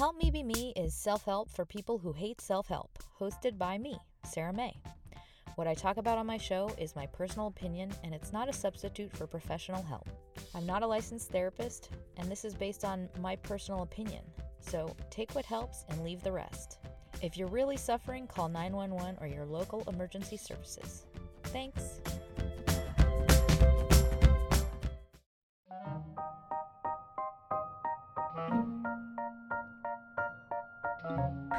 Help 0.00 0.16
Me 0.16 0.30
Be 0.30 0.42
Me 0.42 0.72
is 0.76 0.94
self 0.94 1.26
help 1.26 1.50
for 1.50 1.66
people 1.66 1.98
who 1.98 2.14
hate 2.14 2.40
self 2.40 2.66
help, 2.68 2.90
hosted 3.20 3.58
by 3.58 3.76
me, 3.76 3.98
Sarah 4.24 4.50
May. 4.50 4.72
What 5.56 5.66
I 5.66 5.74
talk 5.74 5.98
about 5.98 6.16
on 6.16 6.24
my 6.24 6.38
show 6.38 6.74
is 6.78 6.96
my 6.96 7.04
personal 7.04 7.48
opinion, 7.48 7.92
and 8.02 8.14
it's 8.14 8.32
not 8.32 8.48
a 8.48 8.52
substitute 8.54 9.14
for 9.14 9.26
professional 9.26 9.82
help. 9.82 10.08
I'm 10.54 10.64
not 10.64 10.82
a 10.82 10.86
licensed 10.86 11.30
therapist, 11.30 11.90
and 12.16 12.30
this 12.30 12.46
is 12.46 12.54
based 12.54 12.82
on 12.82 13.10
my 13.20 13.36
personal 13.36 13.82
opinion. 13.82 14.22
So 14.60 14.96
take 15.10 15.34
what 15.34 15.44
helps 15.44 15.84
and 15.90 16.02
leave 16.02 16.22
the 16.22 16.32
rest. 16.32 16.78
If 17.20 17.36
you're 17.36 17.48
really 17.48 17.76
suffering, 17.76 18.26
call 18.26 18.48
911 18.48 19.18
or 19.20 19.26
your 19.26 19.44
local 19.44 19.84
emergency 19.86 20.38
services. 20.38 21.04
Thanks. 21.42 22.00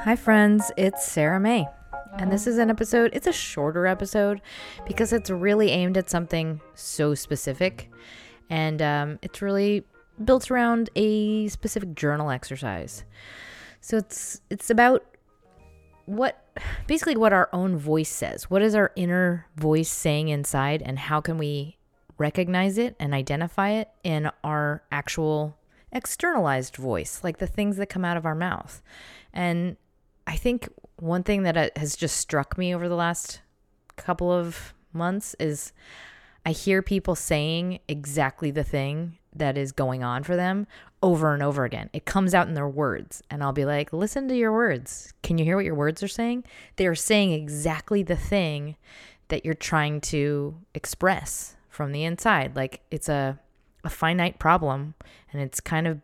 Hi, 0.04 0.16
friends, 0.16 0.72
it's 0.76 1.06
Sarah 1.06 1.38
May. 1.38 1.64
And 2.18 2.32
this 2.32 2.48
is 2.48 2.58
an 2.58 2.70
episode, 2.70 3.12
it's 3.14 3.28
a 3.28 3.32
shorter 3.32 3.86
episode 3.86 4.40
because 4.84 5.12
it's 5.12 5.30
really 5.30 5.70
aimed 5.70 5.96
at 5.96 6.10
something 6.10 6.60
so 6.74 7.14
specific. 7.14 7.88
And 8.50 8.82
um, 8.82 9.20
it's 9.22 9.40
really 9.40 9.84
built 10.24 10.50
around 10.50 10.90
a 10.96 11.46
specific 11.46 11.94
journal 11.94 12.30
exercise. 12.30 13.04
So 13.80 13.96
it's 13.96 14.40
it's 14.50 14.70
about 14.70 15.04
what 16.06 16.44
basically 16.88 17.16
what 17.16 17.32
our 17.32 17.48
own 17.52 17.76
voice 17.76 18.10
says. 18.10 18.50
What 18.50 18.60
is 18.60 18.74
our 18.74 18.90
inner 18.96 19.46
voice 19.54 19.88
saying 19.88 20.30
inside 20.30 20.82
and 20.82 20.98
how 20.98 21.20
can 21.20 21.38
we 21.38 21.76
recognize 22.18 22.76
it 22.76 22.96
and 22.98 23.14
identify 23.14 23.70
it 23.70 23.88
in 24.02 24.32
our 24.42 24.82
actual 24.90 25.56
externalized 25.92 26.74
voice, 26.74 27.20
like 27.22 27.38
the 27.38 27.46
things 27.46 27.76
that 27.76 27.88
come 27.88 28.04
out 28.04 28.16
of 28.16 28.26
our 28.26 28.34
mouth. 28.34 28.82
And 29.32 29.76
I 30.26 30.36
think 30.36 30.68
one 30.96 31.22
thing 31.22 31.42
that 31.42 31.56
uh, 31.56 31.68
has 31.76 31.96
just 31.96 32.16
struck 32.16 32.56
me 32.56 32.74
over 32.74 32.88
the 32.88 32.94
last 32.94 33.40
couple 33.96 34.30
of 34.30 34.74
months 34.92 35.34
is 35.38 35.72
I 36.44 36.52
hear 36.52 36.82
people 36.82 37.14
saying 37.14 37.80
exactly 37.88 38.50
the 38.50 38.64
thing 38.64 39.18
that 39.34 39.56
is 39.56 39.72
going 39.72 40.02
on 40.02 40.22
for 40.22 40.36
them 40.36 40.66
over 41.02 41.32
and 41.34 41.42
over 41.42 41.64
again. 41.64 41.90
It 41.92 42.04
comes 42.04 42.34
out 42.34 42.48
in 42.48 42.54
their 42.54 42.68
words. 42.68 43.22
And 43.30 43.42
I'll 43.42 43.52
be 43.52 43.64
like, 43.64 43.92
listen 43.92 44.28
to 44.28 44.36
your 44.36 44.52
words. 44.52 45.12
Can 45.22 45.38
you 45.38 45.44
hear 45.44 45.56
what 45.56 45.64
your 45.64 45.74
words 45.74 46.02
are 46.02 46.08
saying? 46.08 46.44
They 46.76 46.86
are 46.86 46.94
saying 46.94 47.32
exactly 47.32 48.02
the 48.02 48.16
thing 48.16 48.76
that 49.28 49.44
you're 49.44 49.54
trying 49.54 50.00
to 50.02 50.56
express 50.74 51.56
from 51.68 51.92
the 51.92 52.04
inside. 52.04 52.54
Like 52.54 52.82
it's 52.90 53.08
a, 53.08 53.38
a 53.82 53.90
finite 53.90 54.38
problem 54.38 54.94
and 55.32 55.40
it's 55.40 55.60
kind 55.60 55.86
of 55.86 56.00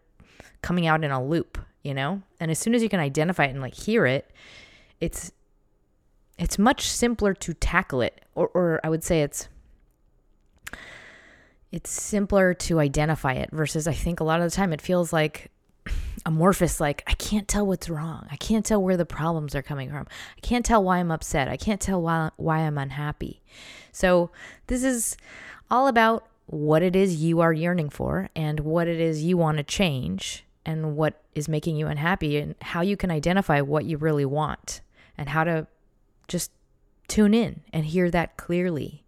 coming 0.62 0.86
out 0.86 1.04
in 1.04 1.10
a 1.10 1.22
loop 1.24 1.58
you 1.88 1.94
know? 1.94 2.20
And 2.38 2.50
as 2.50 2.58
soon 2.58 2.74
as 2.74 2.82
you 2.82 2.90
can 2.90 3.00
identify 3.00 3.46
it 3.46 3.50
and 3.50 3.62
like 3.62 3.74
hear 3.74 4.04
it, 4.04 4.30
it's 5.00 5.32
it's 6.38 6.58
much 6.58 6.86
simpler 6.88 7.32
to 7.34 7.54
tackle 7.54 8.02
it 8.02 8.20
or 8.34 8.48
or 8.48 8.80
I 8.84 8.90
would 8.90 9.02
say 9.02 9.22
it's 9.22 9.48
it's 11.72 11.90
simpler 11.90 12.52
to 12.54 12.78
identify 12.78 13.32
it 13.32 13.50
versus 13.52 13.88
I 13.88 13.94
think 13.94 14.20
a 14.20 14.24
lot 14.24 14.40
of 14.40 14.50
the 14.50 14.54
time 14.54 14.74
it 14.74 14.82
feels 14.82 15.12
like 15.14 15.50
amorphous 16.26 16.78
like 16.78 17.02
I 17.06 17.14
can't 17.14 17.48
tell 17.48 17.66
what's 17.66 17.88
wrong. 17.88 18.26
I 18.30 18.36
can't 18.36 18.66
tell 18.66 18.82
where 18.82 18.98
the 18.98 19.06
problems 19.06 19.54
are 19.54 19.62
coming 19.62 19.88
from. 19.88 20.06
I 20.36 20.40
can't 20.40 20.66
tell 20.66 20.84
why 20.84 20.98
I'm 20.98 21.10
upset. 21.10 21.48
I 21.48 21.56
can't 21.56 21.80
tell 21.80 22.02
why 22.02 22.30
why 22.36 22.58
I'm 22.58 22.76
unhappy. 22.76 23.40
So, 23.92 24.30
this 24.66 24.84
is 24.84 25.16
all 25.70 25.88
about 25.88 26.26
what 26.46 26.82
it 26.82 26.94
is 26.94 27.16
you 27.16 27.40
are 27.40 27.52
yearning 27.52 27.88
for 27.88 28.28
and 28.36 28.60
what 28.60 28.88
it 28.88 29.00
is 29.00 29.22
you 29.22 29.38
want 29.38 29.56
to 29.56 29.64
change 29.64 30.44
and 30.68 30.96
what 30.96 31.22
is 31.34 31.48
making 31.48 31.76
you 31.76 31.86
unhappy 31.86 32.36
and 32.36 32.54
how 32.60 32.82
you 32.82 32.94
can 32.94 33.10
identify 33.10 33.62
what 33.62 33.86
you 33.86 33.96
really 33.96 34.26
want 34.26 34.82
and 35.16 35.30
how 35.30 35.42
to 35.42 35.66
just 36.28 36.52
tune 37.08 37.32
in 37.32 37.62
and 37.72 37.86
hear 37.86 38.10
that 38.10 38.36
clearly. 38.36 39.02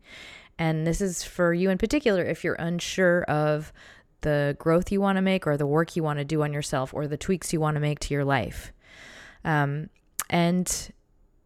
And 0.59 0.87
this 0.87 1.03
is 1.03 1.23
for 1.23 1.53
you 1.53 1.69
in 1.69 1.77
particular 1.77 2.25
if 2.25 2.43
you're 2.43 2.55
unsure 2.55 3.25
of 3.25 3.75
the 4.23 4.57
growth 4.59 4.91
you 4.91 5.03
want 5.03 5.17
to 5.17 5.23
make 5.23 5.47
or 5.47 5.59
the 5.59 5.67
work 5.67 5.95
you 5.97 6.03
want 6.03 6.19
to 6.19 6.25
do 6.25 6.43
on 6.43 6.51
yourself 6.55 6.95
or 6.95 7.07
the 7.07 7.19
tweaks 7.19 7.53
you 7.53 7.61
want 7.61 7.75
to 7.75 7.81
make 7.81 8.01
to 8.01 8.15
your 8.15 8.25
life. 8.25 8.73
Um, 9.45 9.91
and 10.31 10.91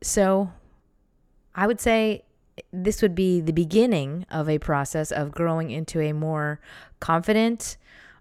so 0.00 0.52
I 1.56 1.66
would 1.66 1.80
say 1.80 2.22
this 2.72 3.02
would 3.02 3.16
be 3.16 3.40
the 3.40 3.52
beginning 3.52 4.26
of 4.30 4.48
a 4.48 4.60
process 4.60 5.10
of 5.10 5.32
growing 5.32 5.72
into 5.72 6.00
a 6.00 6.12
more 6.12 6.60
confident, 7.00 7.78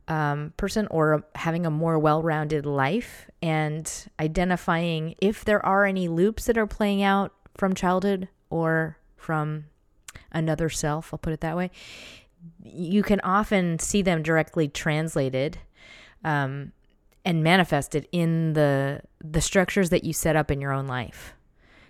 um, 0.08 0.54
person 0.58 0.88
or 0.92 1.24
having 1.36 1.66
a 1.66 1.72
more 1.72 1.98
well 1.98 2.22
rounded 2.22 2.66
life 2.66 3.30
and 3.42 4.08
identifying 4.20 5.16
if 5.20 5.46
there 5.46 5.66
are 5.66 5.86
any 5.86 6.08
loops 6.08 6.46
that 6.46 6.58
are 6.58 6.68
playing 6.68 7.02
out 7.02 7.34
from 7.56 7.74
childhood 7.74 8.28
or 8.50 8.98
from 9.16 9.66
another 10.32 10.70
self, 10.70 11.14
I'll 11.14 11.20
put 11.20 11.34
it 11.34 11.42
that 11.42 11.56
way. 11.56 11.72
You 12.64 13.04
can 13.04 13.22
often 13.22 13.80
see 13.80 14.02
them 14.02 14.22
directly 14.22 14.68
translated 14.68 15.60
um, 16.24 16.74
and 17.24 17.44
manifested 17.44 18.08
in 18.12 18.54
the 18.54 19.02
the 19.24 19.42
structures 19.42 19.90
that 19.92 20.04
you 20.04 20.12
set 20.12 20.36
up 20.36 20.52
in 20.52 20.60
your 20.60 20.74
own 20.74 20.88
life 20.88 21.36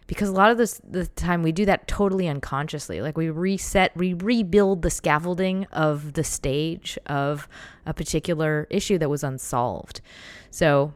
because 0.08 0.30
a 0.30 0.34
lot 0.34 0.52
of 0.52 0.58
this 0.58 0.82
the 0.88 1.08
time 1.08 1.44
we 1.44 1.52
do 1.52 1.66
that 1.66 1.88
totally 1.88 2.28
unconsciously. 2.28 3.02
Like 3.02 3.18
we 3.18 3.30
reset 3.30 3.96
we 3.96 4.14
rebuild 4.14 4.82
the 4.82 4.90
scaffolding 4.90 5.66
of 5.72 6.14
the 6.14 6.24
stage 6.24 6.98
of 7.06 7.48
a 7.86 7.94
particular 7.94 8.68
issue 8.70 8.98
that 8.98 9.10
was 9.10 9.24
unsolved. 9.24 10.02
So 10.50 10.94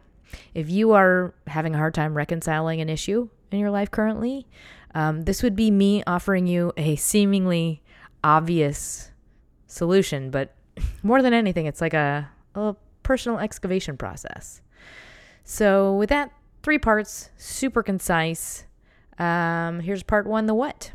if 0.53 0.69
you 0.69 0.91
are 0.91 1.33
having 1.47 1.73
a 1.73 1.77
hard 1.77 1.93
time 1.93 2.15
reconciling 2.15 2.81
an 2.81 2.89
issue 2.89 3.29
in 3.51 3.59
your 3.59 3.71
life 3.71 3.89
currently 3.89 4.45
um, 4.93 5.23
this 5.23 5.41
would 5.43 5.55
be 5.55 5.71
me 5.71 6.03
offering 6.05 6.47
you 6.47 6.73
a 6.75 6.95
seemingly 6.97 7.81
obvious 8.23 9.11
solution 9.67 10.29
but 10.29 10.53
more 11.03 11.21
than 11.21 11.33
anything 11.33 11.65
it's 11.65 11.81
like 11.81 11.93
a, 11.93 12.29
a 12.55 12.75
personal 13.07 13.39
excavation 13.39 13.95
process. 13.95 14.61
So 15.45 15.95
with 15.95 16.09
that 16.09 16.29
three 16.61 16.77
parts 16.77 17.29
super 17.37 17.81
concise 17.81 18.65
um, 19.19 19.79
here's 19.79 20.03
part 20.03 20.27
one 20.27 20.45
the 20.45 20.53
what. 20.53 20.91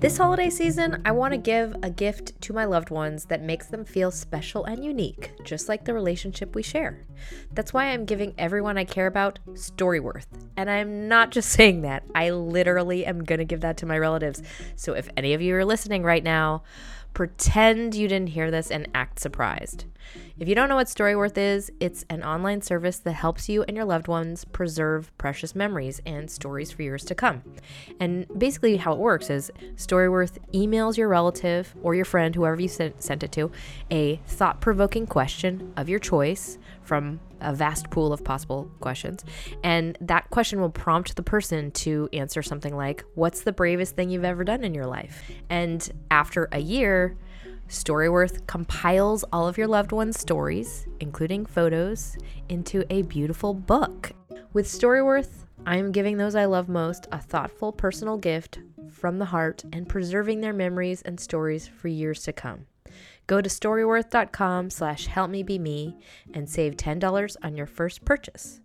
This 0.00 0.16
holiday 0.16 0.48
season, 0.48 1.02
I 1.04 1.10
want 1.10 1.32
to 1.32 1.38
give 1.38 1.74
a 1.82 1.90
gift 1.90 2.40
to 2.42 2.52
my 2.52 2.64
loved 2.64 2.90
ones 2.90 3.24
that 3.24 3.42
makes 3.42 3.66
them 3.66 3.84
feel 3.84 4.12
special 4.12 4.64
and 4.64 4.84
unique, 4.84 5.32
just 5.42 5.68
like 5.68 5.84
the 5.84 5.92
relationship 5.92 6.54
we 6.54 6.62
share. 6.62 7.04
That's 7.52 7.72
why 7.72 7.86
I'm 7.86 8.04
giving 8.04 8.32
everyone 8.38 8.78
I 8.78 8.84
care 8.84 9.08
about 9.08 9.40
Storyworth. 9.54 10.26
And 10.56 10.70
I'm 10.70 11.08
not 11.08 11.30
just 11.30 11.50
saying 11.50 11.82
that, 11.82 12.04
I 12.14 12.30
literally 12.30 13.04
am 13.04 13.24
going 13.24 13.40
to 13.40 13.44
give 13.44 13.62
that 13.62 13.76
to 13.78 13.86
my 13.86 13.98
relatives. 13.98 14.40
So 14.76 14.92
if 14.92 15.08
any 15.16 15.34
of 15.34 15.42
you 15.42 15.56
are 15.56 15.64
listening 15.64 16.04
right 16.04 16.22
now, 16.22 16.62
pretend 17.18 17.96
you 17.96 18.06
didn't 18.06 18.28
hear 18.28 18.48
this 18.48 18.70
and 18.70 18.86
act 18.94 19.18
surprised. 19.18 19.86
If 20.38 20.46
you 20.46 20.54
don't 20.54 20.68
know 20.68 20.76
what 20.76 20.86
Storyworth 20.86 21.36
is, 21.36 21.68
it's 21.80 22.04
an 22.10 22.22
online 22.22 22.62
service 22.62 23.00
that 23.00 23.14
helps 23.14 23.48
you 23.48 23.64
and 23.64 23.76
your 23.76 23.86
loved 23.86 24.06
ones 24.06 24.44
preserve 24.44 25.10
precious 25.18 25.52
memories 25.52 26.00
and 26.06 26.30
stories 26.30 26.70
for 26.70 26.82
years 26.82 27.04
to 27.06 27.16
come. 27.16 27.42
And 27.98 28.24
basically, 28.38 28.76
how 28.76 28.92
it 28.92 29.00
works 29.00 29.30
is 29.30 29.50
Storyworth 29.74 30.38
emails 30.54 30.96
your 30.96 31.08
relative 31.08 31.74
or 31.82 31.96
your 31.96 32.04
friend, 32.04 32.36
whoever 32.36 32.60
you 32.60 32.68
sent 32.68 33.24
it 33.24 33.32
to, 33.32 33.50
a 33.90 34.20
thought 34.28 34.60
provoking 34.60 35.08
question 35.08 35.72
of 35.76 35.88
your 35.88 35.98
choice 35.98 36.56
from 36.82 37.18
a 37.40 37.54
vast 37.54 37.90
pool 37.90 38.12
of 38.12 38.24
possible 38.24 38.70
questions. 38.80 39.24
And 39.62 39.96
that 40.00 40.30
question 40.30 40.60
will 40.60 40.70
prompt 40.70 41.16
the 41.16 41.22
person 41.22 41.70
to 41.72 42.08
answer 42.12 42.42
something 42.42 42.76
like, 42.76 43.04
What's 43.14 43.42
the 43.42 43.52
bravest 43.52 43.96
thing 43.96 44.10
you've 44.10 44.24
ever 44.24 44.44
done 44.44 44.64
in 44.64 44.74
your 44.74 44.86
life? 44.86 45.30
And 45.50 45.88
after 46.10 46.48
a 46.52 46.58
year, 46.58 47.16
Storyworth 47.68 48.46
compiles 48.46 49.24
all 49.30 49.46
of 49.46 49.58
your 49.58 49.66
loved 49.66 49.92
ones' 49.92 50.18
stories, 50.18 50.86
including 51.00 51.44
photos, 51.44 52.16
into 52.48 52.84
a 52.88 53.02
beautiful 53.02 53.52
book. 53.52 54.12
With 54.54 54.66
Storyworth, 54.66 55.44
I 55.66 55.76
am 55.76 55.92
giving 55.92 56.16
those 56.16 56.34
I 56.34 56.46
love 56.46 56.70
most 56.70 57.08
a 57.12 57.18
thoughtful 57.18 57.72
personal 57.72 58.16
gift 58.16 58.60
from 58.90 59.18
the 59.18 59.26
heart 59.26 59.64
and 59.72 59.86
preserving 59.86 60.40
their 60.40 60.54
memories 60.54 61.02
and 61.02 61.20
stories 61.20 61.68
for 61.68 61.88
years 61.88 62.22
to 62.22 62.32
come. 62.32 62.66
Go 63.28 63.42
to 63.42 63.48
storyworth.com 63.48 64.70
slash 64.70 65.06
helpmebeme 65.06 65.94
and 66.32 66.48
save 66.48 66.76
$10 66.76 67.36
on 67.42 67.56
your 67.56 67.66
first 67.66 68.04
purchase. 68.06 68.62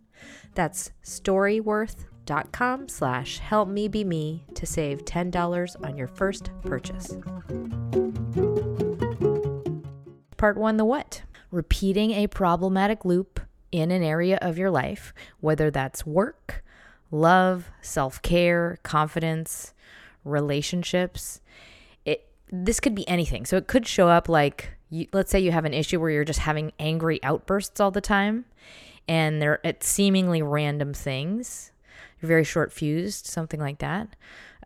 That's 0.55 0.91
storyworth.com 1.03 2.87
slash 2.87 3.41
helpmebeme 3.41 4.55
to 4.55 4.65
save 4.65 5.03
$10 5.03 5.85
on 5.85 5.97
your 5.97 6.07
first 6.07 6.49
purchase. 6.61 7.17
Part 10.37 10.57
one 10.57 10.77
the 10.77 10.85
what? 10.85 11.23
Repeating 11.51 12.11
a 12.11 12.27
problematic 12.27 13.03
loop 13.03 13.41
in 13.73 13.91
an 13.91 14.01
area 14.01 14.39
of 14.41 14.57
your 14.57 14.71
life, 14.71 15.13
whether 15.41 15.71
that's 15.71 16.05
work, 16.05 16.63
love, 17.11 17.69
self 17.81 18.21
care, 18.21 18.77
confidence, 18.83 19.73
relationships. 20.23 21.41
This 22.51 22.79
could 22.79 22.95
be 22.95 23.07
anything. 23.07 23.45
So 23.45 23.57
it 23.57 23.67
could 23.67 23.87
show 23.87 24.09
up 24.09 24.29
like, 24.29 24.71
you, 24.89 25.07
let's 25.13 25.31
say 25.31 25.39
you 25.39 25.51
have 25.51 25.65
an 25.65 25.73
issue 25.73 25.99
where 25.99 26.09
you're 26.09 26.25
just 26.25 26.39
having 26.39 26.71
angry 26.79 27.19
outbursts 27.23 27.79
all 27.79 27.91
the 27.91 28.01
time 28.01 28.45
and 29.07 29.41
they're 29.41 29.65
at 29.65 29.83
seemingly 29.83 30.41
random 30.41 30.93
things. 30.93 31.71
You're 32.21 32.27
very 32.27 32.43
short 32.43 32.71
fused, 32.71 33.25
something 33.25 33.59
like 33.59 33.79
that. 33.79 34.15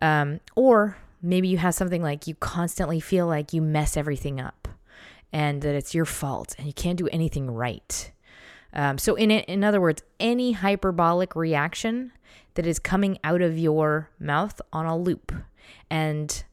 Um, 0.00 0.40
or 0.54 0.96
maybe 1.22 1.48
you 1.48 1.58
have 1.58 1.74
something 1.74 2.02
like 2.02 2.26
you 2.26 2.34
constantly 2.36 3.00
feel 3.00 3.26
like 3.26 3.52
you 3.52 3.62
mess 3.62 3.96
everything 3.96 4.40
up 4.40 4.68
and 5.32 5.62
that 5.62 5.74
it's 5.74 5.94
your 5.94 6.04
fault 6.04 6.54
and 6.58 6.66
you 6.66 6.72
can't 6.72 6.98
do 6.98 7.08
anything 7.08 7.50
right. 7.50 8.12
Um, 8.72 8.98
so, 8.98 9.14
in 9.14 9.30
in 9.30 9.64
other 9.64 9.80
words, 9.80 10.02
any 10.20 10.52
hyperbolic 10.52 11.34
reaction 11.34 12.12
that 12.54 12.66
is 12.66 12.78
coming 12.78 13.18
out 13.24 13.40
of 13.40 13.58
your 13.58 14.10
mouth 14.20 14.60
on 14.72 14.84
a 14.84 14.96
loop, 14.96 15.32
and 15.90 16.44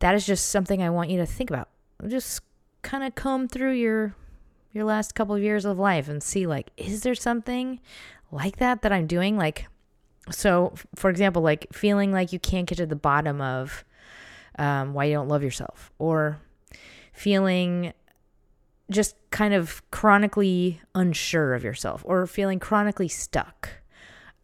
that 0.00 0.14
is 0.14 0.26
just 0.26 0.48
something 0.48 0.82
I 0.82 0.90
want 0.90 1.10
you 1.10 1.18
to 1.18 1.26
think 1.26 1.50
about. 1.50 1.68
Just 2.06 2.40
kind 2.82 3.04
of 3.04 3.14
comb 3.14 3.48
through 3.48 3.72
your 3.72 4.14
your 4.72 4.84
last 4.84 5.14
couple 5.14 5.34
of 5.34 5.42
years 5.42 5.64
of 5.64 5.78
life 5.78 6.08
and 6.08 6.22
see 6.22 6.46
like, 6.46 6.70
is 6.76 7.02
there 7.02 7.14
something 7.14 7.80
like 8.30 8.56
that 8.56 8.82
that 8.82 8.92
I'm 8.92 9.06
doing? 9.06 9.36
Like, 9.36 9.66
so 10.30 10.74
for 10.94 11.10
example, 11.10 11.42
like 11.42 11.66
feeling 11.72 12.12
like 12.12 12.32
you 12.32 12.38
can't 12.38 12.68
get 12.68 12.76
to 12.78 12.86
the 12.86 12.96
bottom 12.96 13.40
of 13.40 13.84
um, 14.58 14.94
why 14.94 15.06
you 15.06 15.14
don't 15.14 15.28
love 15.28 15.42
yourself, 15.42 15.90
or 15.98 16.38
feeling 17.12 17.92
just 18.90 19.16
kind 19.30 19.54
of 19.54 19.88
chronically 19.90 20.80
unsure 20.94 21.54
of 21.54 21.62
yourself 21.62 22.02
or 22.04 22.26
feeling 22.26 22.58
chronically 22.58 23.08
stuck 23.08 23.79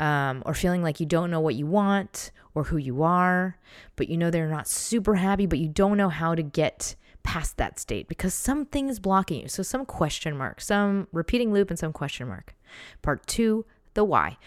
um, 0.00 0.42
or 0.44 0.54
feeling 0.54 0.82
like 0.82 1.00
you 1.00 1.06
don't 1.06 1.30
know 1.30 1.40
what 1.40 1.54
you 1.54 1.66
want 1.66 2.30
or 2.54 2.64
who 2.64 2.76
you 2.76 3.02
are, 3.02 3.58
but 3.96 4.08
you 4.08 4.16
know 4.16 4.30
they're 4.30 4.48
not 4.48 4.68
super 4.68 5.14
happy, 5.16 5.46
but 5.46 5.58
you 5.58 5.68
don't 5.68 5.96
know 5.96 6.08
how 6.08 6.34
to 6.34 6.42
get 6.42 6.96
past 7.22 7.56
that 7.56 7.78
state 7.78 8.08
because 8.08 8.32
something 8.32 8.88
is 8.88 9.00
blocking 9.00 9.42
you. 9.42 9.48
So, 9.48 9.62
some 9.62 9.84
question 9.84 10.36
mark, 10.36 10.60
some 10.60 11.08
repeating 11.12 11.52
loop, 11.52 11.70
and 11.70 11.78
some 11.78 11.92
question 11.92 12.28
mark. 12.28 12.54
Part 13.02 13.26
two, 13.26 13.64
the 13.94 14.04
why. 14.04 14.38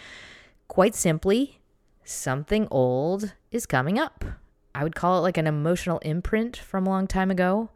Quite 0.68 0.96
simply, 0.96 1.60
something 2.04 2.68
old 2.72 3.34
is 3.52 3.66
coming 3.66 4.00
up. 4.00 4.24
I 4.74 4.84
would 4.84 4.96
call 4.96 5.18
it 5.18 5.22
like 5.22 5.38
an 5.38 5.48
emotional 5.48 6.00
imprint 6.00 6.56
from 6.56 6.88
a 6.88 6.90
long 6.90 7.08
time 7.08 7.32
ago. 7.32 7.70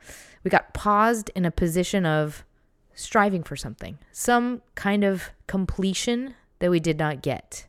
We 0.43 0.49
got 0.49 0.73
paused 0.73 1.31
in 1.35 1.45
a 1.45 1.51
position 1.51 2.05
of 2.05 2.45
striving 2.93 3.43
for 3.43 3.55
something, 3.55 3.97
some 4.11 4.61
kind 4.75 5.03
of 5.03 5.31
completion 5.47 6.35
that 6.63 6.71
we 6.71 6.79
did 6.79 6.97
not 6.97 7.21
get. 7.21 7.67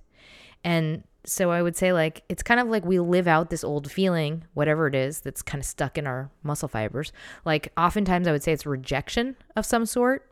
And 0.62 1.02
so 1.24 1.50
I 1.50 1.62
would 1.62 1.74
say, 1.74 1.92
like, 1.92 2.22
it's 2.28 2.44
kind 2.44 2.60
of 2.60 2.68
like 2.68 2.84
we 2.84 3.00
live 3.00 3.26
out 3.26 3.50
this 3.50 3.64
old 3.64 3.90
feeling, 3.90 4.44
whatever 4.54 4.86
it 4.86 4.94
is, 4.94 5.20
that's 5.20 5.42
kind 5.42 5.60
of 5.60 5.66
stuck 5.66 5.98
in 5.98 6.06
our 6.06 6.30
muscle 6.44 6.68
fibers. 6.68 7.10
Like, 7.44 7.72
oftentimes 7.76 8.28
I 8.28 8.30
would 8.30 8.44
say 8.44 8.52
it's 8.52 8.64
rejection 8.64 9.34
of 9.56 9.66
some 9.66 9.84
sort. 9.84 10.30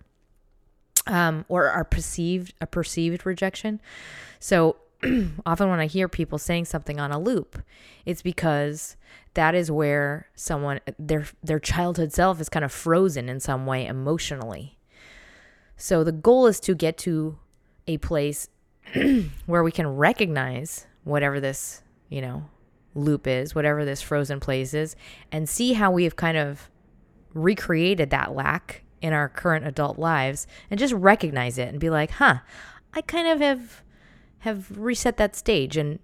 Um, 1.08 1.44
or 1.48 1.70
our 1.70 1.82
perceived 1.82 2.54
a 2.60 2.66
perceived 2.68 3.26
rejection. 3.26 3.80
So 4.38 4.76
often 5.44 5.68
when 5.68 5.80
I 5.80 5.86
hear 5.86 6.06
people 6.06 6.38
saying 6.38 6.66
something 6.66 7.00
on 7.00 7.10
a 7.10 7.18
loop, 7.18 7.60
it's 8.06 8.22
because 8.22 8.96
that 9.34 9.56
is 9.56 9.72
where 9.72 10.28
someone 10.36 10.78
their 11.00 11.26
their 11.42 11.58
childhood 11.58 12.12
self 12.12 12.40
is 12.40 12.48
kind 12.48 12.64
of 12.64 12.70
frozen 12.70 13.28
in 13.28 13.40
some 13.40 13.66
way 13.66 13.84
emotionally. 13.84 14.78
So 15.76 16.04
the 16.04 16.12
goal 16.12 16.46
is 16.46 16.60
to 16.60 16.76
get 16.76 16.96
to 16.98 17.38
a 17.86 17.98
place 17.98 18.48
where 19.46 19.62
we 19.62 19.72
can 19.72 19.86
recognize 19.86 20.86
whatever 21.04 21.40
this, 21.40 21.82
you 22.08 22.20
know, 22.20 22.44
loop 22.94 23.26
is, 23.26 23.54
whatever 23.54 23.84
this 23.84 24.02
frozen 24.02 24.40
place 24.40 24.74
is, 24.74 24.96
and 25.30 25.48
see 25.48 25.72
how 25.72 25.90
we 25.90 26.04
have 26.04 26.16
kind 26.16 26.36
of 26.36 26.70
recreated 27.34 28.10
that 28.10 28.34
lack 28.34 28.82
in 29.00 29.12
our 29.12 29.28
current 29.28 29.66
adult 29.66 29.98
lives 29.98 30.46
and 30.70 30.78
just 30.78 30.94
recognize 30.94 31.58
it 31.58 31.68
and 31.68 31.80
be 31.80 31.90
like, 31.90 32.12
huh, 32.12 32.38
I 32.94 33.00
kind 33.02 33.28
of 33.28 33.40
have 33.40 33.82
have 34.40 34.76
reset 34.76 35.16
that 35.16 35.36
stage. 35.36 35.76
And 35.76 35.98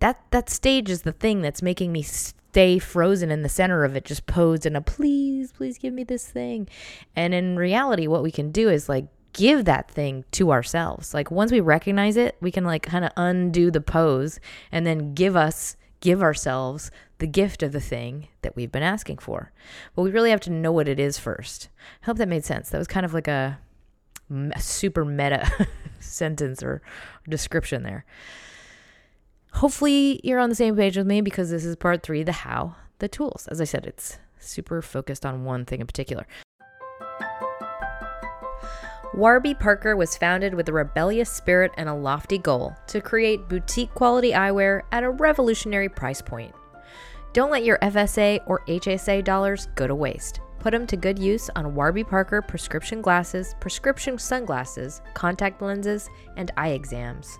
that 0.00 0.20
that 0.30 0.50
stage 0.50 0.90
is 0.90 1.02
the 1.02 1.12
thing 1.12 1.40
that's 1.40 1.62
making 1.62 1.92
me 1.92 2.02
stay 2.02 2.78
frozen 2.78 3.30
in 3.30 3.42
the 3.42 3.48
center 3.48 3.84
of 3.84 3.96
it 3.96 4.04
just 4.04 4.26
posed 4.26 4.66
in 4.66 4.76
a 4.76 4.80
please 4.80 5.52
please 5.52 5.78
give 5.78 5.94
me 5.94 6.04
this 6.04 6.28
thing. 6.28 6.68
And 7.16 7.32
in 7.32 7.56
reality 7.56 8.06
what 8.06 8.22
we 8.22 8.30
can 8.30 8.50
do 8.50 8.68
is 8.68 8.88
like 8.88 9.06
give 9.32 9.64
that 9.64 9.90
thing 9.90 10.24
to 10.30 10.50
ourselves 10.50 11.14
like 11.14 11.30
once 11.30 11.50
we 11.50 11.60
recognize 11.60 12.16
it 12.16 12.36
we 12.40 12.50
can 12.50 12.64
like 12.64 12.82
kind 12.82 13.04
of 13.04 13.10
undo 13.16 13.70
the 13.70 13.80
pose 13.80 14.38
and 14.70 14.86
then 14.86 15.14
give 15.14 15.36
us 15.36 15.76
give 16.00 16.22
ourselves 16.22 16.90
the 17.18 17.26
gift 17.26 17.62
of 17.62 17.72
the 17.72 17.80
thing 17.80 18.28
that 18.42 18.56
we've 18.56 18.72
been 18.72 18.82
asking 18.82 19.16
for 19.16 19.52
but 19.94 20.02
we 20.02 20.10
really 20.10 20.30
have 20.30 20.40
to 20.40 20.50
know 20.50 20.72
what 20.72 20.88
it 20.88 20.98
is 20.98 21.18
first 21.18 21.68
i 22.02 22.06
hope 22.06 22.18
that 22.18 22.28
made 22.28 22.44
sense 22.44 22.70
that 22.70 22.78
was 22.78 22.88
kind 22.88 23.06
of 23.06 23.14
like 23.14 23.28
a 23.28 23.58
super 24.58 25.04
meta 25.04 25.50
sentence 26.00 26.62
or 26.62 26.82
description 27.28 27.82
there. 27.82 28.04
Hopefully, 29.54 30.20
you're 30.24 30.38
on 30.38 30.48
the 30.48 30.54
same 30.54 30.76
page 30.76 30.96
with 30.96 31.06
me 31.06 31.20
because 31.20 31.50
this 31.50 31.64
is 31.64 31.76
part 31.76 32.02
three 32.02 32.22
the 32.22 32.32
how, 32.32 32.76
the 32.98 33.08
tools. 33.08 33.46
As 33.50 33.60
I 33.60 33.64
said, 33.64 33.86
it's 33.86 34.18
super 34.38 34.80
focused 34.80 35.26
on 35.26 35.44
one 35.44 35.64
thing 35.64 35.80
in 35.80 35.86
particular. 35.86 36.26
Warby 39.14 39.52
Parker 39.52 39.94
was 39.94 40.16
founded 40.16 40.54
with 40.54 40.70
a 40.70 40.72
rebellious 40.72 41.30
spirit 41.30 41.70
and 41.76 41.86
a 41.86 41.94
lofty 41.94 42.38
goal 42.38 42.74
to 42.86 43.02
create 43.02 43.46
boutique 43.46 43.92
quality 43.94 44.30
eyewear 44.30 44.82
at 44.90 45.04
a 45.04 45.10
revolutionary 45.10 45.90
price 45.90 46.22
point. 46.22 46.54
Don't 47.34 47.50
let 47.50 47.62
your 47.62 47.76
FSA 47.80 48.40
or 48.46 48.64
HSA 48.66 49.22
dollars 49.22 49.68
go 49.74 49.86
to 49.86 49.94
waste. 49.94 50.40
Put 50.60 50.70
them 50.70 50.86
to 50.86 50.96
good 50.96 51.18
use 51.18 51.50
on 51.56 51.74
Warby 51.74 52.04
Parker 52.04 52.40
prescription 52.40 53.02
glasses, 53.02 53.54
prescription 53.60 54.16
sunglasses, 54.16 55.02
contact 55.12 55.60
lenses, 55.60 56.08
and 56.38 56.50
eye 56.56 56.70
exams. 56.70 57.38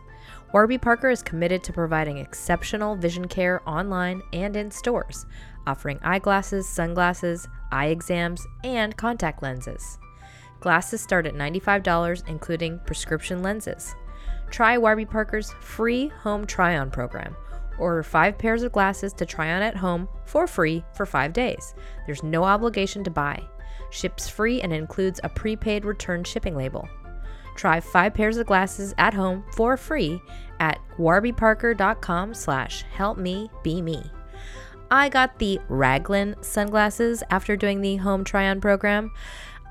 Warby 0.53 0.77
Parker 0.77 1.09
is 1.09 1.23
committed 1.23 1.65
to 1.65 1.73
providing 1.73 2.19
exceptional 2.19 2.97
vision 2.97 3.27
care 3.27 3.67
online 3.67 4.21
and 4.35 4.57
in 4.57 4.71
stores, 4.71 5.25
offering 5.67 5.99
eyeglasses, 6.03 6.69
sunglasses, 6.69 7.49
eye 7.71 7.87
exams, 7.87 8.47
and 8.63 8.95
contact 8.99 9.43
lenses. 9.43 9.99
Glasses 10.63 11.03
start 11.03 11.27
at 11.27 11.35
$95, 11.35 12.27
including 12.29 12.79
prescription 12.87 13.43
lenses. 13.43 13.95
Try 14.51 14.79
Warby 14.79 15.07
Parker's 15.07 15.53
free 15.61 16.09
home 16.09 16.47
try 16.47 16.79
on 16.79 16.91
program 16.91 17.37
Order 17.79 18.03
five 18.03 18.39
pairs 18.39 18.63
of 18.63 18.73
glasses 18.73 19.13
to 19.15 19.27
try 19.27 19.53
on 19.53 19.63
at 19.63 19.77
home 19.77 20.09
for 20.25 20.47
free 20.47 20.85
for 20.95 21.07
five 21.07 21.33
days. 21.33 21.75
There's 22.07 22.23
no 22.23 22.45
obligation 22.45 23.03
to 23.05 23.11
buy. 23.11 23.43
Ships 23.91 24.29
free 24.29 24.61
and 24.61 24.73
includes 24.73 25.21
a 25.25 25.29
prepaid 25.29 25.85
return 25.85 26.25
shipping 26.25 26.57
label. 26.57 26.89
Try 27.57 27.81
five 27.81 28.15
pairs 28.15 28.37
of 28.37 28.47
glasses 28.47 28.95
at 28.99 29.15
home 29.15 29.45
for 29.55 29.77
free 29.77 30.21
at 30.61 30.79
warbyparker.com 30.99 32.35
slash 32.35 32.85
help 32.93 33.19
me 33.19 33.51
be 33.63 33.83
me. 33.83 34.03
I 34.91 35.09
got 35.09 35.39
the 35.39 35.59
Raglan 35.69 36.37
sunglasses 36.43 37.23
after 37.31 37.57
doing 37.57 37.81
the 37.81 37.97
home 37.97 38.25
try 38.25 38.49
on 38.49 38.61
program. 38.61 39.11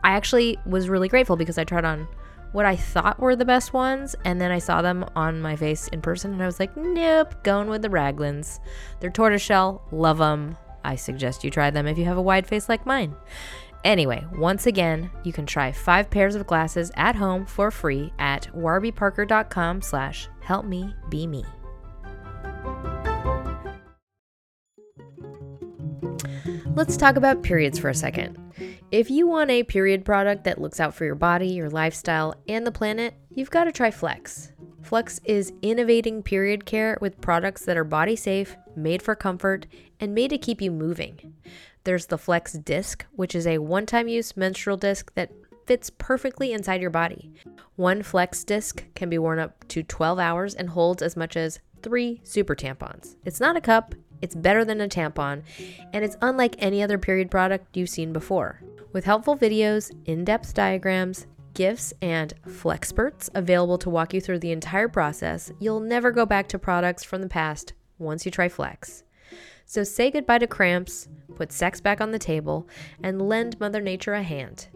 I 0.03 0.11
actually 0.11 0.57
was 0.65 0.89
really 0.89 1.07
grateful 1.07 1.35
because 1.35 1.57
I 1.57 1.63
tried 1.63 1.85
on 1.85 2.07
what 2.51 2.65
I 2.65 2.75
thought 2.75 3.19
were 3.19 3.35
the 3.35 3.45
best 3.45 3.73
ones, 3.73 4.15
and 4.25 4.39
then 4.39 4.51
I 4.51 4.59
saw 4.59 4.81
them 4.81 5.05
on 5.15 5.41
my 5.41 5.55
face 5.55 5.87
in 5.87 6.01
person, 6.01 6.33
and 6.33 6.43
I 6.43 6.45
was 6.45 6.59
like, 6.59 6.75
nope, 6.75 7.43
going 7.43 7.69
with 7.69 7.81
the 7.81 7.89
Raglans. 7.89 8.59
They're 8.99 9.09
tortoiseshell, 9.09 9.81
love 9.91 10.17
them. 10.17 10.57
I 10.83 10.95
suggest 10.95 11.43
you 11.43 11.51
try 11.51 11.69
them 11.69 11.87
if 11.87 11.97
you 11.97 12.05
have 12.05 12.17
a 12.17 12.21
wide 12.21 12.47
face 12.47 12.67
like 12.67 12.85
mine. 12.85 13.15
Anyway, 13.83 14.25
once 14.33 14.67
again, 14.67 15.09
you 15.23 15.33
can 15.33 15.45
try 15.45 15.71
five 15.71 16.09
pairs 16.09 16.35
of 16.35 16.45
glasses 16.45 16.91
at 16.95 17.15
home 17.15 17.45
for 17.45 17.71
free 17.71 18.13
at 18.19 18.47
warbyparker.com 18.53 19.81
slash 19.81 20.27
help 20.41 20.65
me 20.65 20.93
be 21.09 21.25
me. 21.25 21.43
Let's 26.73 26.95
talk 26.95 27.17
about 27.17 27.43
periods 27.43 27.77
for 27.77 27.89
a 27.89 27.93
second. 27.93 28.37
If 28.91 29.11
you 29.11 29.27
want 29.27 29.51
a 29.51 29.63
period 29.63 30.05
product 30.05 30.45
that 30.45 30.61
looks 30.61 30.79
out 30.79 30.93
for 30.93 31.03
your 31.03 31.15
body, 31.15 31.49
your 31.49 31.69
lifestyle, 31.69 32.33
and 32.47 32.65
the 32.65 32.71
planet, 32.71 33.13
you've 33.29 33.51
got 33.51 33.65
to 33.65 33.73
try 33.73 33.91
Flex. 33.91 34.53
Flex 34.81 35.19
is 35.25 35.51
innovating 35.61 36.23
period 36.23 36.65
care 36.65 36.97
with 37.01 37.19
products 37.19 37.65
that 37.65 37.77
are 37.77 37.83
body 37.83 38.15
safe, 38.15 38.55
made 38.75 39.01
for 39.01 39.15
comfort, 39.15 39.67
and 39.99 40.15
made 40.15 40.29
to 40.29 40.37
keep 40.37 40.61
you 40.61 40.71
moving. 40.71 41.33
There's 41.83 42.05
the 42.05 42.17
Flex 42.17 42.53
Disc, 42.53 43.05
which 43.11 43.35
is 43.35 43.45
a 43.45 43.57
one 43.57 43.85
time 43.85 44.07
use 44.07 44.37
menstrual 44.37 44.77
disc 44.77 45.13
that 45.15 45.31
fits 45.65 45.89
perfectly 45.89 46.53
inside 46.53 46.81
your 46.81 46.89
body. 46.89 47.33
One 47.75 48.01
Flex 48.01 48.45
Disc 48.45 48.85
can 48.95 49.09
be 49.09 49.17
worn 49.17 49.39
up 49.39 49.67
to 49.67 49.83
12 49.83 50.19
hours 50.19 50.55
and 50.55 50.69
holds 50.69 51.01
as 51.01 51.17
much 51.17 51.35
as 51.35 51.59
three 51.83 52.21
super 52.23 52.55
tampons. 52.55 53.15
It's 53.25 53.39
not 53.39 53.57
a 53.57 53.61
cup, 53.61 53.93
it's 54.21 54.35
better 54.35 54.63
than 54.63 54.81
a 54.81 54.87
tampon, 54.87 55.43
and 55.93 56.03
it's 56.05 56.17
unlike 56.21 56.55
any 56.59 56.81
other 56.83 56.97
period 56.97 57.31
product 57.31 57.75
you've 57.75 57.89
seen 57.89 58.13
before. 58.13 58.61
With 58.93 59.05
helpful 59.05 59.37
videos, 59.37 59.91
in 60.05 60.25
depth 60.25 60.53
diagrams, 60.53 61.27
gifts, 61.53 61.93
and 62.01 62.33
Flexperts 62.47 63.29
available 63.33 63.77
to 63.79 63.89
walk 63.89 64.13
you 64.13 64.21
through 64.21 64.39
the 64.39 64.51
entire 64.51 64.87
process, 64.87 65.51
you'll 65.59 65.79
never 65.79 66.11
go 66.11 66.25
back 66.25 66.47
to 66.49 66.59
products 66.59 67.03
from 67.03 67.21
the 67.21 67.29
past 67.29 67.73
once 67.99 68.25
you 68.25 68.31
try 68.31 68.49
Flex. 68.49 69.03
So 69.65 69.83
say 69.83 70.11
goodbye 70.11 70.39
to 70.39 70.47
cramps, 70.47 71.07
put 71.35 71.51
sex 71.51 71.79
back 71.79 72.01
on 72.01 72.11
the 72.11 72.19
table, 72.19 72.67
and 73.01 73.21
lend 73.21 73.59
Mother 73.59 73.79
Nature 73.79 74.13
a 74.13 74.23
hand. 74.23 74.67